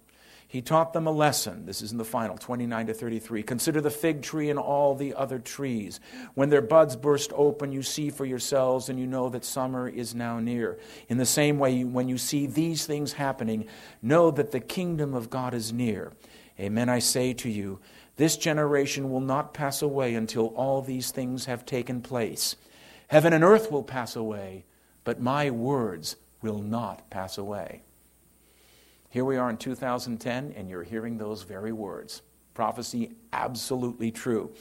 [0.49, 1.65] He taught them a lesson.
[1.65, 3.43] This is in the final, 29 to 33.
[3.43, 5.99] Consider the fig tree and all the other trees.
[6.35, 10.15] When their buds burst open, you see for yourselves, and you know that summer is
[10.15, 10.79] now near.
[11.09, 13.67] In the same way, when you see these things happening,
[14.01, 16.13] know that the kingdom of God is near.
[16.57, 17.79] Amen, I say to you,
[18.15, 22.55] this generation will not pass away until all these things have taken place.
[23.09, 24.65] Heaven and earth will pass away,
[25.03, 27.83] but my words will not pass away.
[29.09, 32.21] Here we are in 2010, and you're hearing those very words.
[32.53, 34.51] Prophecy absolutely true.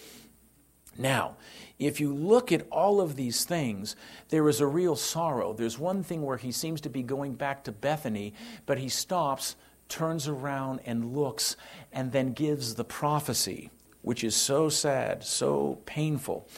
[0.98, 1.36] Now,
[1.78, 3.96] if you look at all of these things,
[4.30, 5.52] there is a real sorrow.
[5.52, 8.32] There's one thing where he seems to be going back to Bethany,
[8.64, 9.56] but he stops,
[9.88, 11.56] turns around, and looks,
[11.92, 13.70] and then gives the prophecy,
[14.02, 16.48] which is so sad, so painful.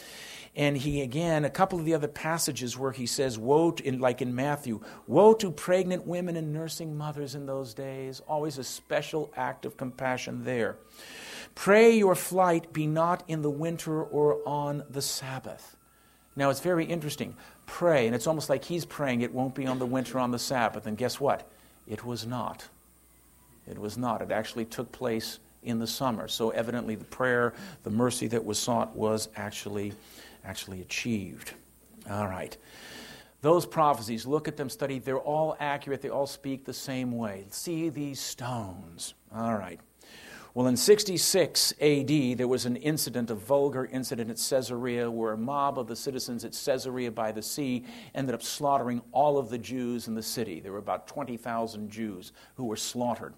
[0.58, 4.00] And he again, a couple of the other passages where he says, Woe, to, in,
[4.00, 8.20] like in Matthew, woe to pregnant women and nursing mothers in those days.
[8.28, 10.76] Always a special act of compassion there.
[11.54, 15.76] Pray your flight be not in the winter or on the Sabbath.
[16.34, 17.36] Now it's very interesting.
[17.66, 20.38] Pray, and it's almost like he's praying it won't be on the winter on the
[20.40, 20.88] Sabbath.
[20.88, 21.48] And guess what?
[21.86, 22.66] It was not.
[23.70, 24.22] It was not.
[24.22, 26.26] It actually took place in the summer.
[26.26, 27.54] So evidently the prayer,
[27.84, 29.92] the mercy that was sought was actually
[30.48, 31.52] actually achieved.
[32.10, 32.56] All right.
[33.42, 34.98] Those prophecies, look at them, study.
[34.98, 36.00] They're all accurate.
[36.00, 37.44] They all speak the same way.
[37.50, 39.14] See these stones.
[39.32, 39.78] All right.
[40.54, 45.36] Well, in 66 AD, there was an incident, a vulgar incident at Caesarea, where a
[45.36, 47.84] mob of the citizens at Caesarea by the sea
[48.14, 50.58] ended up slaughtering all of the Jews in the city.
[50.58, 53.34] There were about 20,000 Jews who were slaughtered.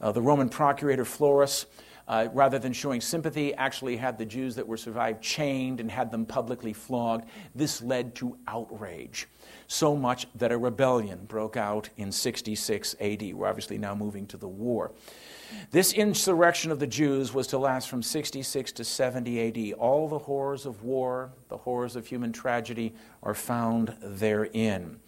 [0.00, 1.66] Uh, the Roman procurator Florus
[2.08, 6.10] uh, rather than showing sympathy, actually had the Jews that were survived chained and had
[6.10, 7.28] them publicly flogged.
[7.54, 9.26] This led to outrage.
[9.66, 13.34] So much that a rebellion broke out in 66 AD.
[13.34, 14.92] We're obviously now moving to the war.
[15.70, 19.78] This insurrection of the Jews was to last from 66 to 70 AD.
[19.78, 25.00] All the horrors of war, the horrors of human tragedy, are found therein.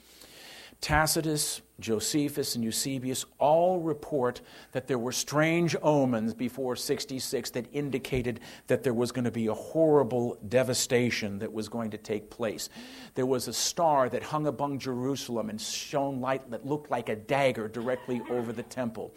[0.80, 4.40] Tacitus, Josephus, and Eusebius all report
[4.72, 9.48] that there were strange omens before 66 that indicated that there was going to be
[9.48, 12.68] a horrible devastation that was going to take place.
[13.14, 17.16] There was a star that hung above Jerusalem and shone light that looked like a
[17.16, 19.12] dagger directly over the temple.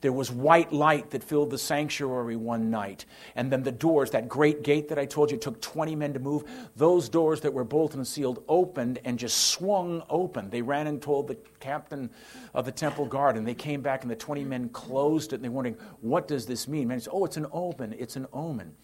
[0.00, 3.04] There was white light that filled the sanctuary one night.
[3.34, 6.18] And then the doors, that great gate that I told you took 20 men to
[6.18, 6.44] move,
[6.76, 10.50] those doors that were bolted and sealed opened and just swung open.
[10.50, 12.10] They ran and told the captain
[12.54, 15.44] of the temple guard, and they came back and the 20 men closed it and
[15.44, 16.88] they're wondering, what does this mean?
[16.88, 17.94] Man, said, oh, it's an omen.
[17.98, 18.74] It's an omen.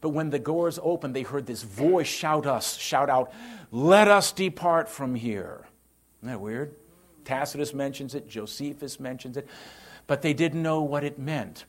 [0.00, 3.32] But when the doors opened, they heard this voice shout us, shout out,
[3.70, 5.66] let us depart from here.
[6.20, 6.74] Isn't that weird?
[7.24, 9.46] Tacitus mentions it, Josephus mentions it
[10.10, 11.66] but they didn't know what it meant.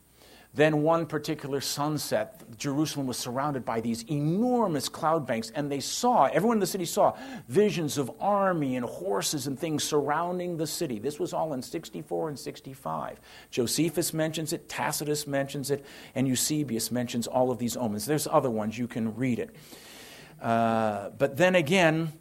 [0.52, 6.24] Then, one particular sunset, Jerusalem was surrounded by these enormous cloud banks, and they saw,
[6.24, 7.16] everyone in the city saw,
[7.46, 10.98] visions of army and horses and things surrounding the city.
[10.98, 13.20] This was all in 64 and 65.
[13.52, 15.86] Josephus mentions it, Tacitus mentions it,
[16.16, 18.06] and Eusebius mentions all of these omens.
[18.06, 19.54] There's other ones, you can read it.
[20.40, 22.12] Uh, but then again,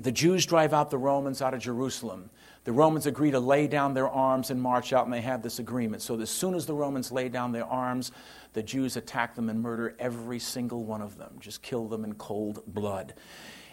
[0.00, 2.30] the Jews drive out the Romans out of Jerusalem.
[2.68, 5.58] The Romans agree to lay down their arms and march out, and they have this
[5.58, 6.02] agreement.
[6.02, 8.12] So, as soon as the Romans lay down their arms,
[8.52, 12.12] the Jews attack them and murder every single one of them, just kill them in
[12.16, 13.14] cold blood.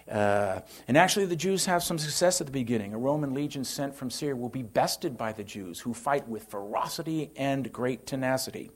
[0.09, 2.93] Uh, and actually, the Jews have some success at the beginning.
[2.93, 6.45] A Roman legion sent from Syria will be bested by the Jews, who fight with
[6.45, 8.71] ferocity and great tenacity.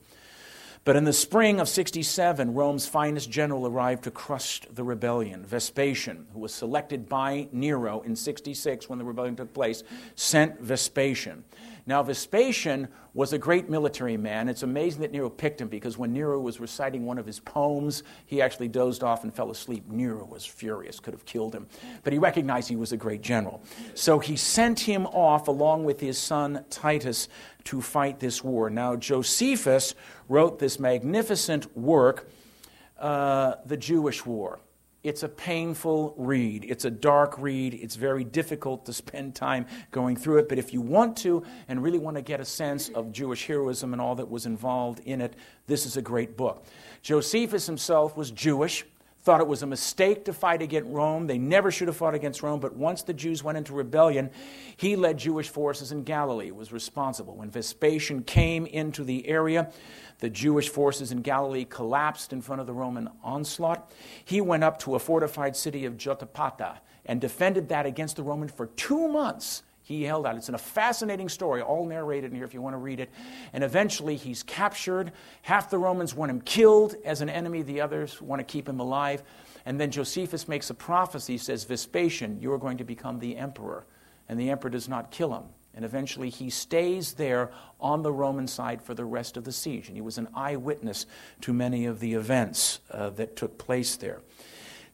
[0.84, 5.44] But in the spring of 67, Rome's finest general arrived to crush the rebellion.
[5.44, 9.82] Vespasian, who was selected by Nero in 66 when the rebellion took place,
[10.14, 11.44] sent Vespasian.
[11.86, 14.48] Now, Vespasian was a great military man.
[14.48, 18.04] It's amazing that Nero picked him because when Nero was reciting one of his poems,
[18.26, 19.84] he actually dozed off and fell asleep.
[19.88, 21.66] Nero was furious, could have killed him.
[22.04, 23.62] But he recognized he was a great general.
[23.94, 27.28] So he sent him off along with his son Titus
[27.64, 28.70] to fight this war.
[28.70, 29.94] Now, Josephus
[30.28, 32.30] wrote this magnificent work,
[32.98, 34.60] uh, The Jewish War.
[35.02, 36.66] It's a painful read.
[36.68, 37.72] It's a dark read.
[37.72, 40.48] It's very difficult to spend time going through it.
[40.48, 43.94] But if you want to and really want to get a sense of Jewish heroism
[43.94, 45.36] and all that was involved in it,
[45.66, 46.66] this is a great book.
[47.00, 48.84] Josephus himself was Jewish,
[49.22, 51.26] thought it was a mistake to fight against Rome.
[51.26, 52.60] They never should have fought against Rome.
[52.60, 54.30] But once the Jews went into rebellion,
[54.76, 57.36] he led Jewish forces in Galilee, was responsible.
[57.36, 59.70] When Vespasian came into the area,
[60.20, 63.92] the Jewish forces in Galilee collapsed in front of the Roman onslaught.
[64.24, 68.52] He went up to a fortified city of Jotapata and defended that against the Romans
[68.52, 69.62] for two months.
[69.90, 70.36] He held out.
[70.36, 73.10] It's a fascinating story, all narrated in here if you want to read it.
[73.52, 75.10] And eventually he's captured.
[75.42, 78.78] Half the Romans want him killed as an enemy, the others want to keep him
[78.78, 79.24] alive.
[79.66, 83.84] And then Josephus makes a prophecy, says, Vespasian, you are going to become the emperor.
[84.28, 85.42] And the emperor does not kill him.
[85.74, 89.88] And eventually he stays there on the Roman side for the rest of the siege.
[89.88, 91.04] And he was an eyewitness
[91.40, 94.20] to many of the events uh, that took place there.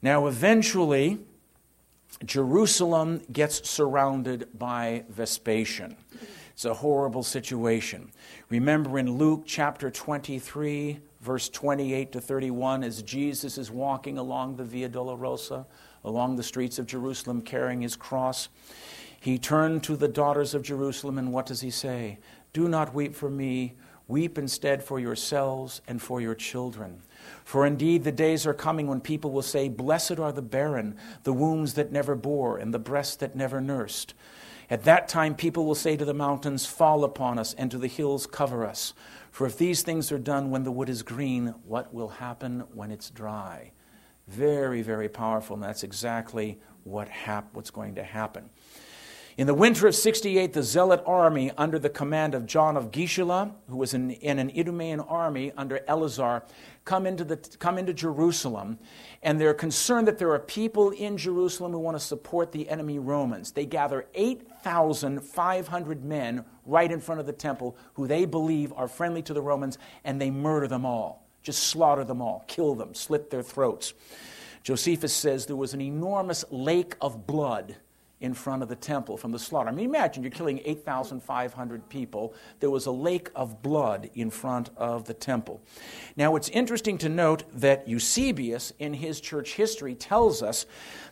[0.00, 1.18] Now, eventually,
[2.24, 5.96] Jerusalem gets surrounded by Vespasian.
[6.52, 8.10] It's a horrible situation.
[8.48, 14.64] Remember in Luke chapter 23, verse 28 to 31, as Jesus is walking along the
[14.64, 15.66] Via Dolorosa,
[16.04, 18.48] along the streets of Jerusalem carrying his cross,
[19.20, 22.18] he turned to the daughters of Jerusalem, and what does he say?
[22.54, 23.74] Do not weep for me,
[24.08, 27.02] weep instead for yourselves and for your children.
[27.44, 31.32] For indeed the days are coming when people will say, Blessed are the barren, the
[31.32, 34.14] wombs that never bore, and the breasts that never nursed.
[34.68, 37.86] At that time, people will say to the mountains, Fall upon us, and to the
[37.86, 38.94] hills, Cover us.
[39.30, 42.90] For if these things are done when the wood is green, what will happen when
[42.90, 43.72] it's dry?
[44.26, 48.50] Very, very powerful, and that's exactly what hap- what's going to happen.
[49.36, 53.52] In the winter of 68, the Zealot army, under the command of John of Gischala,
[53.68, 56.42] who was in, in an Idumean army under Eleazar,
[56.86, 58.78] come into, the, come into Jerusalem,
[59.22, 62.98] and they're concerned that there are people in Jerusalem who want to support the enemy
[62.98, 63.52] Romans.
[63.52, 69.20] They gather 8,500 men right in front of the temple who they believe are friendly
[69.22, 71.28] to the Romans, and they murder them all.
[71.42, 73.92] Just slaughter them all, kill them, slit their throats.
[74.62, 77.76] Josephus says there was an enormous lake of blood
[78.20, 79.68] in front of the temple from the slaughter.
[79.68, 82.34] I mean, imagine you're killing 8,500 people.
[82.60, 85.60] There was a lake of blood in front of the temple.
[86.16, 90.64] Now, it's interesting to note that Eusebius, in his church history, tells us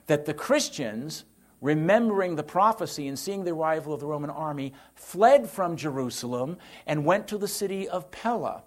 [0.06, 1.24] that the Christians,
[1.60, 7.04] remembering the prophecy and seeing the arrival of the Roman army, fled from Jerusalem and
[7.04, 8.62] went to the city of Pella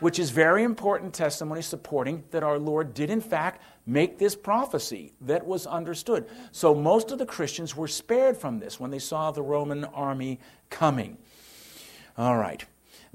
[0.00, 5.12] which is very important testimony supporting that our Lord did, in fact, make this prophecy
[5.22, 6.28] that was understood.
[6.52, 10.40] So most of the Christians were spared from this when they saw the Roman army
[10.70, 11.18] coming.
[12.16, 12.64] All right.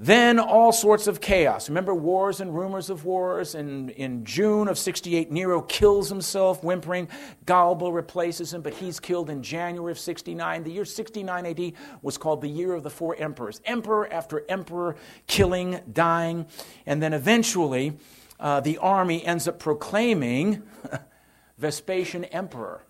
[0.00, 1.68] Then all sorts of chaos.
[1.68, 3.56] Remember wars and rumors of wars?
[3.56, 7.08] And in June of 68, Nero kills himself, whimpering.
[7.46, 10.62] Galba replaces him, but he's killed in January of 69.
[10.62, 13.60] The year 69 AD was called the year of the four emperors.
[13.64, 14.94] Emperor after emperor
[15.26, 16.46] killing, dying.
[16.86, 17.98] And then eventually,
[18.40, 20.62] uh, the army ends up proclaiming
[21.58, 22.82] Vespasian emperor.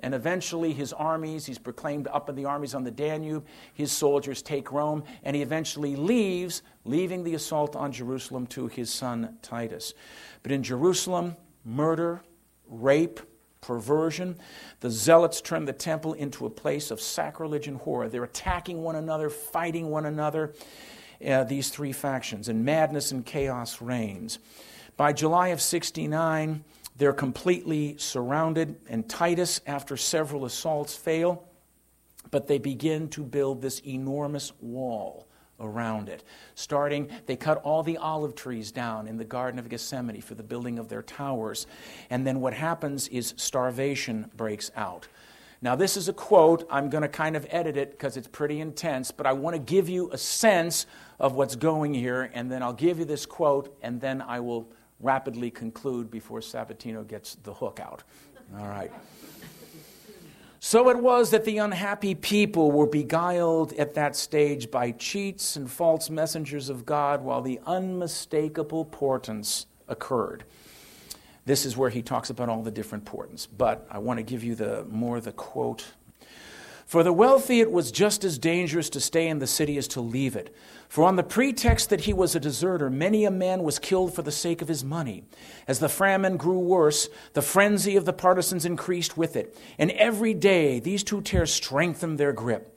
[0.00, 3.46] And eventually, his armies, he's proclaimed up in the armies on the Danube.
[3.72, 8.92] His soldiers take Rome, and he eventually leaves, leaving the assault on Jerusalem to his
[8.92, 9.94] son Titus.
[10.42, 12.22] But in Jerusalem, murder,
[12.68, 13.20] rape,
[13.66, 14.38] perversion.
[14.80, 18.08] The zealots turn the temple into a place of sacrilege and horror.
[18.08, 20.54] They're attacking one another, fighting one another,
[21.26, 24.38] uh, these three factions, and madness and chaos reigns.
[24.96, 26.64] By July of 69,
[26.96, 31.46] they're completely surrounded, and Titus, after several assaults, fail,
[32.30, 35.28] but they begin to build this enormous wall
[35.60, 36.24] around it.
[36.54, 40.42] Starting, they cut all the olive trees down in the Garden of Gethsemane for the
[40.42, 41.66] building of their towers.
[42.08, 45.08] And then what happens is starvation breaks out.
[45.62, 46.66] Now, this is a quote.
[46.70, 49.60] I'm going to kind of edit it because it's pretty intense, but I want to
[49.60, 50.86] give you a sense
[51.18, 54.70] of what's going here, and then I'll give you this quote, and then I will
[55.00, 58.02] rapidly conclude before Sabatino gets the hook out.
[58.58, 58.92] All right.
[60.58, 65.70] So it was that the unhappy people were beguiled at that stage by cheats and
[65.70, 70.44] false messengers of God, while the unmistakable portents occurred.
[71.44, 74.42] This is where he talks about all the different portents, but I want to give
[74.42, 75.84] you the more the quote.
[76.86, 80.00] For the wealthy, it was just as dangerous to stay in the city as to
[80.00, 80.54] leave it.
[80.88, 84.22] For on the pretext that he was a deserter, many a man was killed for
[84.22, 85.24] the sake of his money.
[85.66, 89.58] As the famine grew worse, the frenzy of the partisans increased with it.
[89.78, 92.72] And every day these two tares strengthened their grip.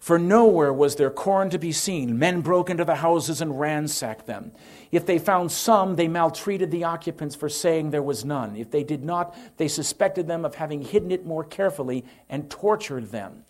[0.00, 2.18] For nowhere was there corn to be seen.
[2.18, 4.52] Men broke into the houses and ransacked them.
[4.92, 8.56] If they found some, they maltreated the occupants for saying there was none.
[8.56, 13.10] If they did not, they suspected them of having hidden it more carefully and tortured
[13.10, 13.44] them.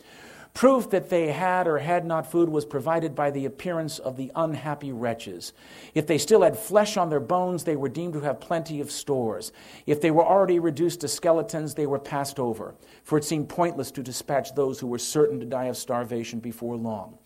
[0.54, 4.32] Proof that they had or had not food was provided by the appearance of the
[4.34, 5.52] unhappy wretches.
[5.94, 8.90] If they still had flesh on their bones, they were deemed to have plenty of
[8.90, 9.52] stores.
[9.86, 12.74] If they were already reduced to skeletons, they were passed over,
[13.04, 16.76] for it seemed pointless to dispatch those who were certain to die of starvation before
[16.76, 17.18] long.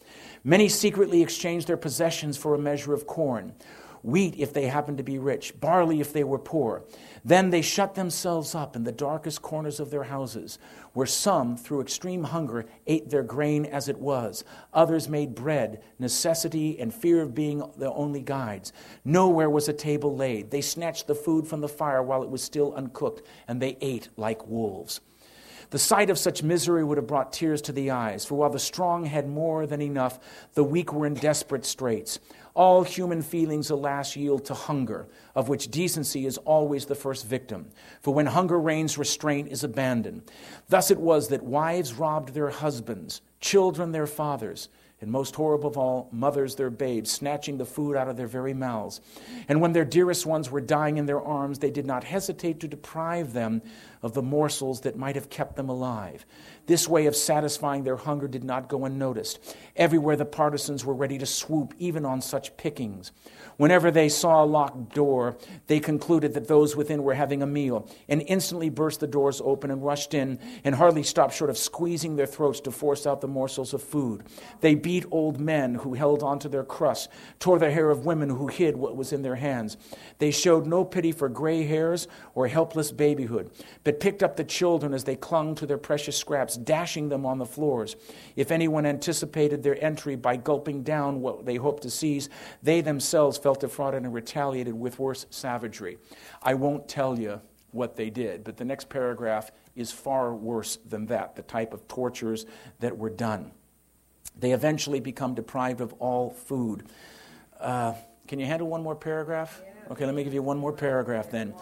[0.45, 3.55] Many secretly exchanged their possessions for a measure of corn
[4.03, 6.85] wheat if they happened to be rich, barley if they were poor.
[7.25, 10.59] Then they shut themselves up in the darkest corners of their houses,
[10.93, 14.45] where some, through extreme hunger, ate their grain as it was.
[14.73, 18.73] Others made bread, necessity and fear of being the only guides.
[19.05, 20.51] Nowhere was a table laid.
[20.51, 24.09] They snatched the food from the fire while it was still uncooked, and they ate
[24.17, 25.01] like wolves.
[25.71, 28.59] The sight of such misery would have brought tears to the eyes, for while the
[28.59, 30.21] strong had more than enough,
[30.53, 32.21] the weak were in desperate straits.
[32.55, 37.71] All human feelings, alas, yield to hunger, of which decency is always the first victim.
[38.03, 40.31] For when hunger reigns, restraint is abandoned.
[40.69, 44.69] Thus it was that wives robbed their husbands, children their fathers,
[45.01, 48.55] and most horrible of all, mothers their babes, snatching the food out of their very
[48.55, 49.01] mouths.
[49.49, 52.69] And when their dearest ones were dying in their arms, they did not hesitate to
[52.69, 53.63] deprive them
[54.03, 56.25] of the morsels that might have kept them alive.
[56.67, 59.57] This way of satisfying their hunger did not go unnoticed.
[59.75, 63.11] Everywhere the partisans were ready to swoop, even on such pickings.
[63.57, 65.37] Whenever they saw a locked door,
[65.67, 69.71] they concluded that those within were having a meal, and instantly burst the doors open
[69.71, 73.29] and rushed in, and hardly stopped short of squeezing their throats to force out the
[73.29, 74.23] morsels of food.
[74.61, 77.09] They beat old men who held on to their crusts,
[77.39, 79.77] tore the hair of women who hid what was in their hands.
[80.19, 83.51] They showed no pity for gray hairs or helpless babyhood,
[83.85, 87.39] but picked up the children as they clung to their precious scraps, dashing them on
[87.39, 87.97] the floors.
[88.37, 92.29] If anyone anticipated their entry by gulping down what they hoped to seize,
[92.63, 95.99] they themselves felt defrauded and retaliated with worse savagery.
[96.43, 97.41] I won't tell you
[97.71, 101.89] what they did, but the next paragraph is far worse than that, the type of
[101.89, 102.47] tortures
[102.81, 103.53] that were done.
[104.39, 106.85] They eventually become deprived of all food.
[107.59, 107.95] Uh,
[108.27, 109.63] can you handle one more paragraph?
[109.91, 111.55] Okay, let me give you one more paragraph then.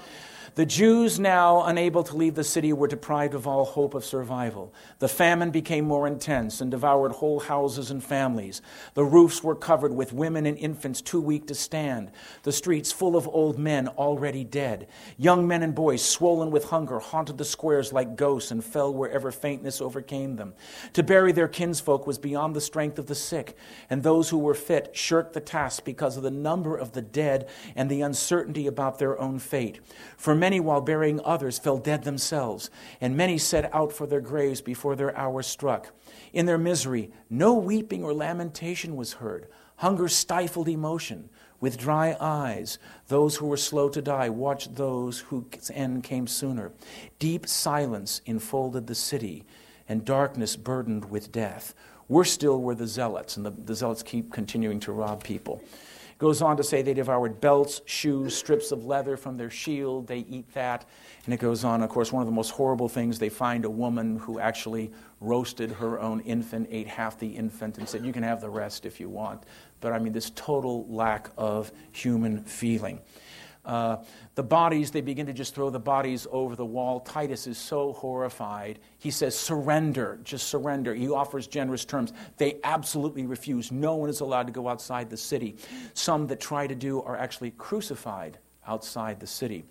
[0.56, 4.74] The Jews, now unable to leave the city, were deprived of all hope of survival.
[4.98, 8.60] The famine became more intense and devoured whole houses and families.
[8.94, 12.10] The roofs were covered with women and infants too weak to stand.
[12.42, 14.88] The streets full of old men already dead.
[15.16, 19.30] Young men and boys, swollen with hunger, haunted the squares like ghosts and fell wherever
[19.30, 20.54] faintness overcame them.
[20.94, 23.56] To bury their kinsfolk was beyond the strength of the sick,
[23.88, 27.48] and those who were fit shirked the task because of the number of the dead
[27.76, 29.78] and the uncertainty about their own fate.
[30.16, 32.70] For many, while burying others, fell dead themselves,
[33.00, 35.92] and many set out for their graves before their hour struck.
[36.32, 39.46] In their misery, no weeping or lamentation was heard.
[39.76, 41.30] Hunger stifled emotion.
[41.60, 42.78] With dry eyes,
[43.08, 46.72] those who were slow to die watched those whose end came sooner.
[47.18, 49.44] Deep silence enfolded the city,
[49.88, 51.74] and darkness burdened with death.
[52.08, 55.62] Worse still were the zealots, and the, the zealots keep continuing to rob people.
[56.20, 60.06] Goes on to say they devoured belts, shoes, strips of leather from their shield.
[60.06, 60.84] They eat that.
[61.24, 63.70] And it goes on, of course, one of the most horrible things they find a
[63.70, 64.92] woman who actually
[65.22, 68.84] roasted her own infant, ate half the infant, and said, You can have the rest
[68.84, 69.44] if you want.
[69.80, 73.00] But I mean, this total lack of human feeling.
[73.70, 74.02] Uh,
[74.34, 76.98] the bodies, they begin to just throw the bodies over the wall.
[76.98, 78.80] Titus is so horrified.
[78.98, 80.92] He says, Surrender, just surrender.
[80.92, 82.12] He offers generous terms.
[82.36, 83.70] They absolutely refuse.
[83.70, 85.56] No one is allowed to go outside the city.
[85.94, 89.62] Some that try to do are actually crucified outside the city.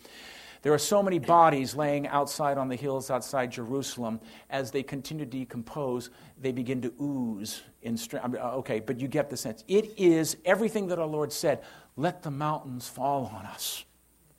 [0.62, 4.22] There are so many bodies laying outside on the hills outside Jerusalem.
[4.50, 6.10] As they continue to decompose,
[6.40, 8.30] they begin to ooze in strength.
[8.30, 9.66] Mean, okay, but you get the sense.
[9.68, 11.64] It is everything that our Lord said
[11.98, 13.84] let the mountains fall on us.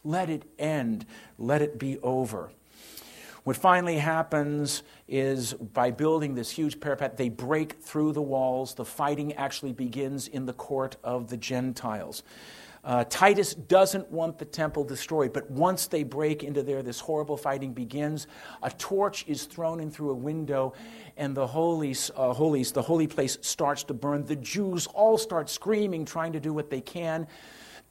[0.04, 1.06] Let it end.
[1.38, 2.50] Let it be over.
[3.44, 8.74] What finally happens is by building this huge parapet, they break through the walls.
[8.74, 12.22] The fighting actually begins in the court of the Gentiles.
[12.82, 17.36] Uh, Titus doesn't want the temple destroyed, but once they break into there, this horrible
[17.36, 18.26] fighting begins.
[18.62, 20.72] A torch is thrown in through a window,
[21.18, 24.24] and the holies, uh, holies, the holy place starts to burn.
[24.24, 27.26] The Jews all start screaming, trying to do what they can.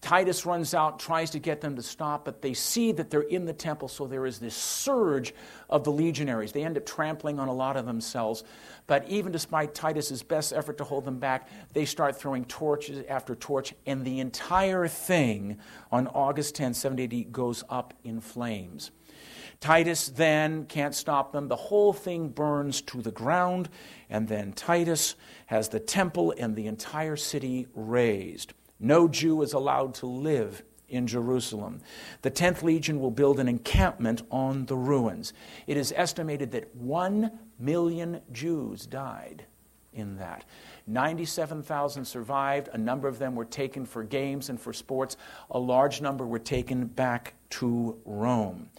[0.01, 3.43] Titus runs out, tries to get them to stop, but they see that they're in
[3.43, 5.33] the temple, so there is this surge
[5.69, 6.53] of the legionaries.
[6.53, 8.45] They end up trampling on a lot of themselves.
[8.87, 13.35] But even despite Titus's best effort to hold them back, they start throwing torches after
[13.35, 15.57] torch, and the entire thing
[15.91, 18.91] on August 10, 70 AD, goes up in flames.
[19.59, 21.49] Titus then can't stop them.
[21.49, 23.67] The whole thing burns to the ground,
[24.09, 25.15] and then Titus
[25.47, 28.53] has the temple and the entire city razed.
[28.79, 31.81] No Jew is allowed to live in Jerusalem.
[32.21, 35.33] The 10th Legion will build an encampment on the ruins.
[35.67, 39.45] It is estimated that 1 million Jews died
[39.93, 40.45] in that.
[40.87, 42.69] 97,000 survived.
[42.73, 45.17] A number of them were taken for games and for sports.
[45.51, 48.69] A large number were taken back to Rome.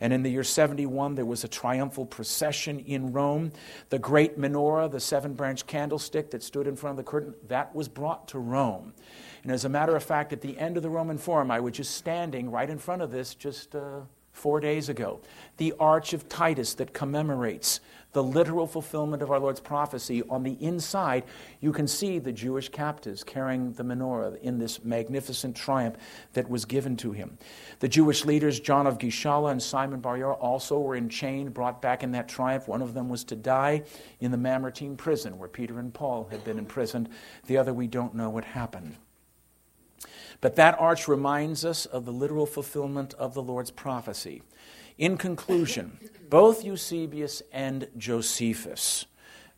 [0.00, 3.52] And in the year 71, there was a triumphal procession in Rome.
[3.90, 7.74] The great menorah, the seven branch candlestick that stood in front of the curtain, that
[7.74, 8.94] was brought to Rome.
[9.42, 11.74] And as a matter of fact, at the end of the Roman Forum, I was
[11.74, 14.00] just standing right in front of this just uh,
[14.32, 15.20] four days ago.
[15.56, 17.80] The Arch of Titus that commemorates
[18.12, 20.22] the literal fulfillment of our Lord's prophecy.
[20.30, 21.24] On the inside,
[21.60, 25.96] you can see the Jewish captives carrying the menorah in this magnificent triumph
[26.32, 27.36] that was given to him.
[27.80, 32.02] The Jewish leaders, John of Gischala and Simon Bar also were in enchained, brought back
[32.02, 32.66] in that triumph.
[32.66, 33.82] One of them was to die
[34.20, 37.08] in the Mamertine prison where Peter and Paul had been imprisoned.
[37.46, 38.96] The other, we don't know what happened.
[40.40, 44.42] But that arch reminds us of the literal fulfillment of the Lord's prophecy.
[44.96, 45.98] In conclusion,
[46.28, 49.06] both Eusebius and Josephus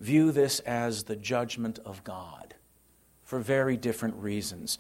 [0.00, 2.54] view this as the judgment of God
[3.22, 4.78] for very different reasons.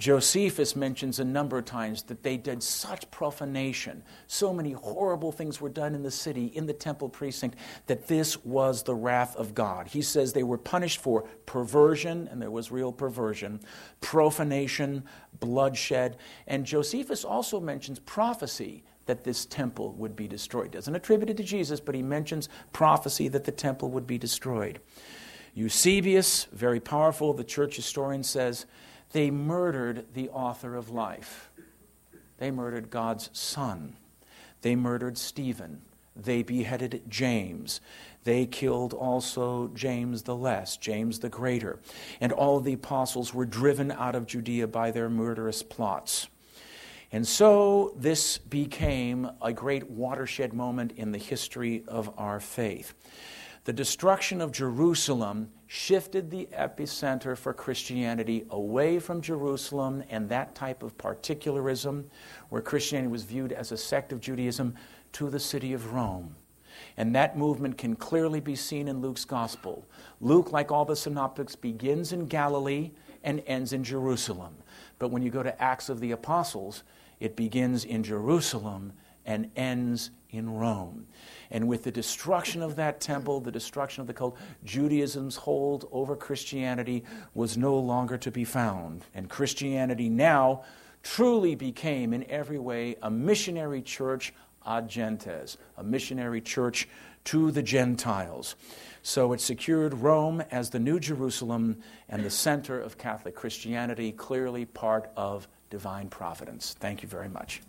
[0.00, 5.60] Josephus mentions a number of times that they did such profanation, so many horrible things
[5.60, 9.54] were done in the city, in the temple precinct, that this was the wrath of
[9.54, 9.88] God.
[9.88, 13.60] He says they were punished for perversion, and there was real perversion,
[14.00, 15.04] profanation,
[15.38, 16.16] bloodshed.
[16.46, 20.70] And Josephus also mentions prophecy that this temple would be destroyed.
[20.70, 24.80] Doesn't attribute it to Jesus, but he mentions prophecy that the temple would be destroyed.
[25.52, 28.64] Eusebius, very powerful, the church historian says,
[29.12, 31.50] they murdered the author of life.
[32.38, 33.96] They murdered God's son.
[34.62, 35.82] They murdered Stephen.
[36.16, 37.80] They beheaded James.
[38.24, 41.78] They killed also James the Less, James the Greater.
[42.20, 46.28] And all the apostles were driven out of Judea by their murderous plots.
[47.12, 52.94] And so this became a great watershed moment in the history of our faith
[53.64, 60.82] the destruction of Jerusalem shifted the epicenter for Christianity away from Jerusalem and that type
[60.82, 62.10] of particularism,
[62.48, 64.74] where Christianity was viewed as a sect of Judaism,
[65.12, 66.34] to the city of Rome.
[66.96, 69.86] And that movement can clearly be seen in Luke's gospel.
[70.20, 72.90] Luke, like all the synoptics, begins in Galilee
[73.22, 74.56] and ends in Jerusalem.
[74.98, 76.82] But when you go to Acts of the Apostles,
[77.20, 78.92] it begins in Jerusalem
[79.24, 81.06] and ends in Rome.
[81.50, 86.16] And with the destruction of that temple, the destruction of the cult, Judaism's hold over
[86.16, 89.04] Christianity was no longer to be found.
[89.14, 90.62] And Christianity now
[91.02, 94.32] truly became, in every way, a missionary church
[94.66, 96.88] ad gentes, a missionary church
[97.24, 98.56] to the Gentiles.
[99.02, 101.78] So it secured Rome as the New Jerusalem
[102.08, 106.74] and the center of Catholic Christianity, clearly part of divine providence.
[106.78, 107.62] Thank you very much.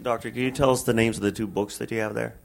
[0.00, 2.36] Doctor, can you tell us the names of the two books that you have there?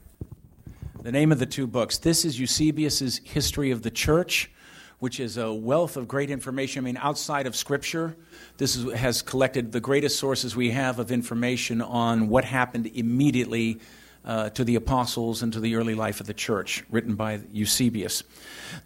[1.02, 1.98] The name of the two books.
[1.98, 4.50] This is Eusebius's History of the Church,
[4.98, 6.82] which is a wealth of great information.
[6.82, 8.16] I mean, outside of Scripture,
[8.56, 13.78] this is, has collected the greatest sources we have of information on what happened immediately
[14.24, 18.22] uh, to the apostles and to the early life of the church, written by Eusebius.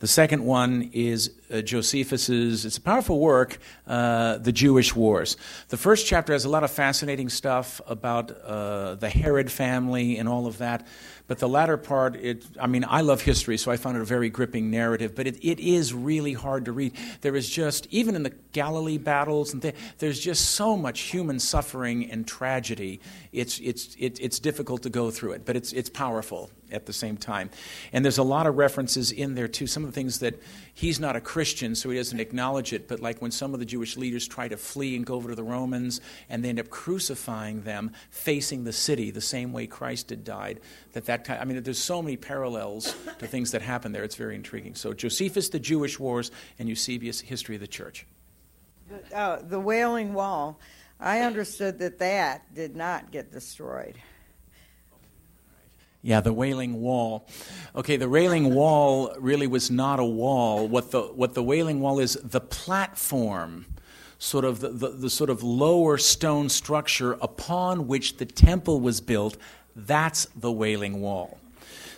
[0.00, 5.36] The second one is uh, Josephus's, it's a powerful work, uh, The Jewish Wars.
[5.68, 10.28] The first chapter has a lot of fascinating stuff about uh, the Herod family and
[10.28, 10.86] all of that.
[11.28, 14.04] But the latter part, it, I mean, I love history, so I found it a
[14.04, 16.94] very gripping narrative, but it, it is really hard to read.
[17.20, 21.38] There is just, even in the Galilee battles, and th- there's just so much human
[21.38, 23.00] suffering and tragedy.
[23.30, 26.92] It's, it's, it, it's difficult to go through it, but it's, it's powerful at the
[26.92, 27.50] same time.
[27.92, 29.66] And there's a lot of references in there, too.
[29.66, 30.40] Some of the things that
[30.74, 33.66] he's not a Christian, so he doesn't acknowledge it, but like when some of the
[33.66, 36.70] Jewish leaders try to flee and go over to the Romans, and they end up
[36.70, 40.60] crucifying them facing the city the same way Christ had died,
[40.92, 44.04] that that kind, I mean, there's so many parallels to things that happen there.
[44.04, 44.74] It's very intriguing.
[44.74, 48.06] So Josephus, the Jewish Wars, and Eusebius, History of the Church.
[49.14, 50.58] Uh, the Wailing Wall.
[51.00, 53.94] I understood that that did not get destroyed.
[56.08, 57.28] Yeah, the Wailing Wall.
[57.76, 60.66] Okay, the Wailing Wall really was not a wall.
[60.66, 63.66] What the, what the Wailing Wall is, the platform,
[64.18, 69.02] sort of the, the, the sort of lower stone structure upon which the temple was
[69.02, 69.36] built,
[69.76, 71.36] that's the Wailing Wall.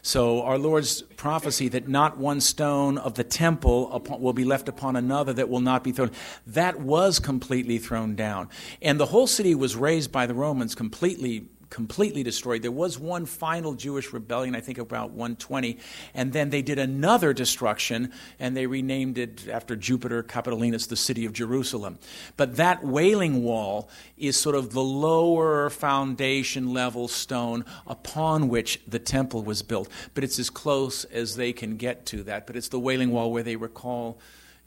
[0.03, 4.69] So, our Lord's prophecy that not one stone of the temple upon, will be left
[4.69, 6.11] upon another that will not be thrown,
[6.49, 8.49] that was completely thrown down.
[8.83, 12.63] And the whole city was razed by the Romans completely completely destroyed.
[12.63, 15.79] There was one final Jewish rebellion, I think about 120,
[16.15, 21.25] and then they did another destruction, and they renamed it after Jupiter Capitolinus, the city
[21.25, 21.99] of Jerusalem.
[22.37, 23.89] But that wailing wall
[24.19, 29.89] is sort of the lower foundation level stone upon which the temple was built.
[30.15, 32.47] But it's as close as they can get to that.
[32.47, 34.19] But it's the wailing wall where they recall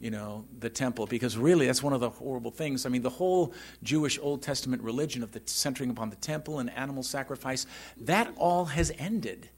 [0.04, 2.84] you know, the temple, because really that's one of the horrible things.
[2.84, 6.68] I mean, the whole Jewish Old Testament religion of the centering upon the temple and
[6.68, 7.66] animal sacrifice,
[8.02, 9.48] that all has ended.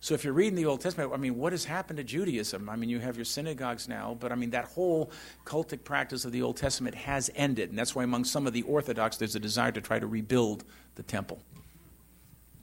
[0.00, 2.68] So if you're reading the Old Testament, I mean, what has happened to Judaism?
[2.68, 5.10] I mean, you have your synagogues now, but I mean, that whole
[5.46, 7.70] cultic practice of the Old Testament has ended.
[7.70, 10.64] And that's why among some of the Orthodox, there's a desire to try to rebuild
[10.96, 11.40] the temple.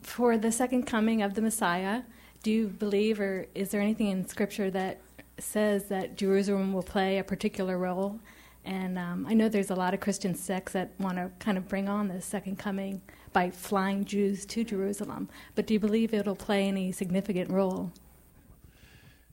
[0.03, 2.03] For the second coming of the Messiah,
[2.43, 4.99] do you believe, or is there anything in Scripture that
[5.41, 8.19] says that Jerusalem will play a particular role.
[8.63, 11.67] And um, I know there's a lot of Christian sects that want to kind of
[11.67, 13.01] bring on the second coming
[13.33, 15.29] by flying Jews to Jerusalem.
[15.55, 17.91] But do you believe it'll play any significant role?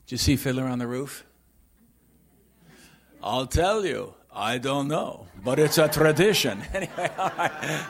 [0.06, 1.24] Did you see Fiddler on the Roof?
[3.22, 6.62] I'll tell you, I don't know, but it's a tradition.
[6.72, 7.86] anyway, all right.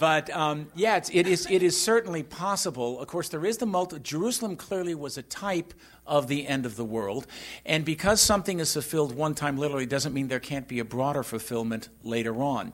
[0.00, 2.98] But um, yeah, it's, it is, it is certainly possible.
[3.00, 3.98] Of course, there is the multi.
[3.98, 5.74] Jerusalem clearly was a type
[6.06, 7.26] of the end of the world.
[7.66, 11.22] And because something is fulfilled one time literally doesn't mean there can't be a broader
[11.22, 12.72] fulfillment later on.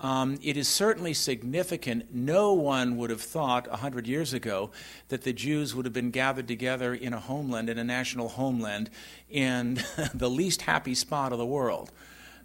[0.00, 2.12] Um, it is certainly significant.
[2.12, 4.72] No one would have thought a hundred years ago
[5.10, 8.90] that the Jews would have been gathered together in a homeland, in a national homeland,
[9.30, 9.80] in
[10.14, 11.92] the least happy spot of the world.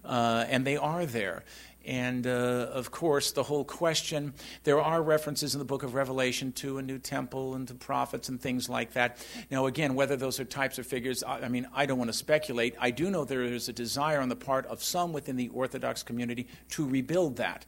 [0.05, 1.43] Uh, and they are there.
[1.89, 6.51] And uh, of course, the whole question there are references in the book of Revelation
[6.51, 9.17] to a new temple and to prophets and things like that.
[9.49, 12.17] Now, again, whether those are types or figures, I, I mean, I don't want to
[12.17, 12.75] speculate.
[12.79, 16.03] I do know there is a desire on the part of some within the Orthodox
[16.03, 17.65] community to rebuild that.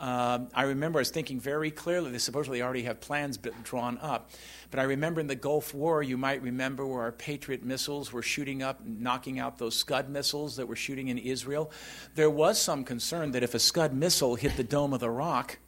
[0.00, 4.30] Um, I remember I was thinking very clearly, they supposedly already have plans drawn up.
[4.70, 8.22] But I remember in the Gulf War, you might remember where our Patriot missiles were
[8.22, 11.70] shooting up, knocking out those Scud missiles that were shooting in Israel.
[12.14, 15.58] There was some concern that if a Scud missile hit the Dome of the Rock,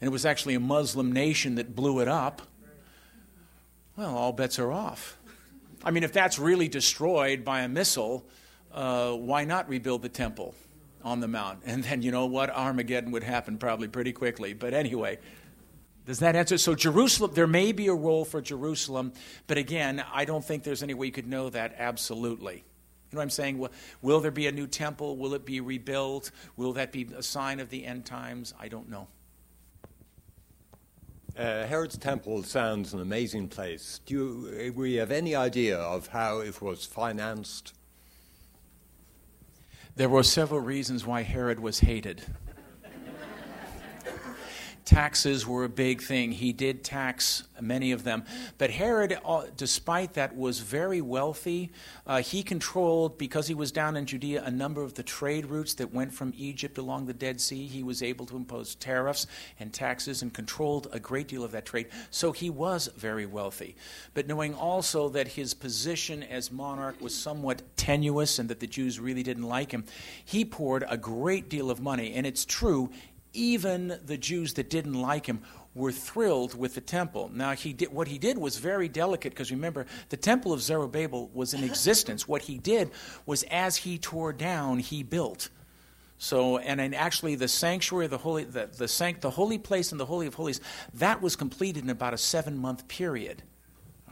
[0.00, 2.42] and it was actually a Muslim nation that blew it up,
[3.96, 5.16] well, all bets are off.
[5.84, 8.26] I mean, if that's really destroyed by a missile,
[8.72, 10.56] uh, why not rebuild the temple?
[11.04, 11.60] On the mount.
[11.64, 12.50] And then you know what?
[12.50, 14.52] Armageddon would happen probably pretty quickly.
[14.52, 15.18] But anyway,
[16.06, 16.58] does that answer?
[16.58, 19.12] So, Jerusalem, there may be a role for Jerusalem,
[19.46, 22.56] but again, I don't think there's any way you could know that absolutely.
[22.56, 23.58] You know what I'm saying?
[23.58, 25.16] Will, will there be a new temple?
[25.16, 26.30] Will it be rebuilt?
[26.56, 28.54] Will that be a sign of the end times?
[28.58, 29.06] I don't know.
[31.36, 34.00] Uh, Herod's Temple sounds an amazing place.
[34.04, 37.72] Do you, we have any idea of how it was financed?
[39.94, 42.22] There were several reasons why Herod was hated.
[44.84, 46.32] Taxes were a big thing.
[46.32, 48.24] He did tax many of them.
[48.58, 51.70] But Herod, uh, despite that, was very wealthy.
[52.06, 55.74] Uh, he controlled, because he was down in Judea, a number of the trade routes
[55.74, 57.66] that went from Egypt along the Dead Sea.
[57.66, 59.28] He was able to impose tariffs
[59.60, 61.86] and taxes and controlled a great deal of that trade.
[62.10, 63.76] So he was very wealthy.
[64.14, 68.98] But knowing also that his position as monarch was somewhat tenuous and that the Jews
[68.98, 69.84] really didn't like him,
[70.24, 72.14] he poured a great deal of money.
[72.14, 72.90] And it's true,
[73.32, 75.42] even the Jews that didn't like him
[75.74, 77.30] were thrilled with the temple.
[77.32, 81.30] Now, he did, what he did was very delicate because remember, the temple of Zerubbabel
[81.32, 82.28] was in existence.
[82.28, 82.90] What he did
[83.24, 85.48] was as he tore down, he built.
[86.18, 90.00] So, and, and actually, the sanctuary, the holy, the, the, sanct, the holy place and
[90.00, 90.60] the holy of holies,
[90.94, 93.42] that was completed in about a seven month period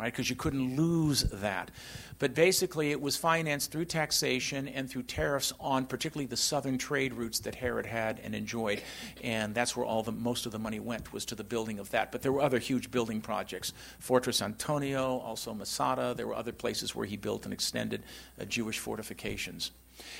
[0.00, 0.12] right?
[0.12, 1.70] Because you couldn't lose that.
[2.20, 7.14] But basically, it was financed through taxation and through tariffs on particularly the southern trade
[7.14, 8.82] routes that Herod had and enjoyed,
[9.24, 11.90] and that's where all the most of the money went was to the building of
[11.90, 12.12] that.
[12.12, 16.12] But there were other huge building projects: Fortress Antonia, also Masada.
[16.14, 18.02] There were other places where he built and extended
[18.38, 19.70] uh, Jewish fortifications.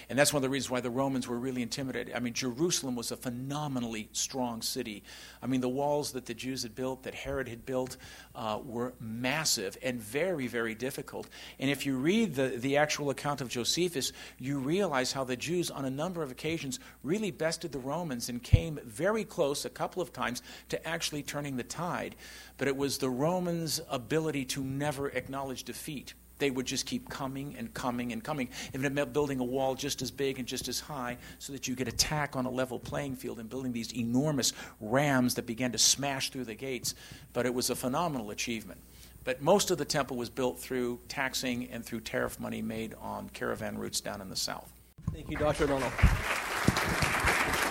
[0.09, 2.15] And that's one of the reasons why the Romans were really intimidated.
[2.15, 5.03] I mean, Jerusalem was a phenomenally strong city.
[5.43, 7.97] I mean, the walls that the Jews had built, that Herod had built,
[8.35, 11.29] uh, were massive and very, very difficult.
[11.59, 15.71] And if you read the, the actual account of Josephus, you realize how the Jews,
[15.71, 20.03] on a number of occasions, really bested the Romans and came very close a couple
[20.03, 22.17] of times to actually turning the tide.
[22.59, 27.55] But it was the Romans' ability to never acknowledge defeat they would just keep coming
[27.57, 28.49] and coming and coming.
[28.73, 31.69] If it meant building a wall just as big and just as high so that
[31.69, 35.73] you could attack on a level playing field and building these enormous rams that began
[35.73, 36.95] to smash through the gates.
[37.33, 38.81] But it was a phenomenal achievement.
[39.23, 43.29] But most of the temple was built through taxing and through tariff money made on
[43.29, 44.73] caravan routes down in the south.
[45.13, 45.65] Thank you, Dr.
[45.65, 45.91] O'Donnell.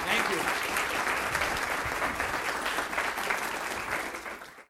[0.09, 0.68] Thank you.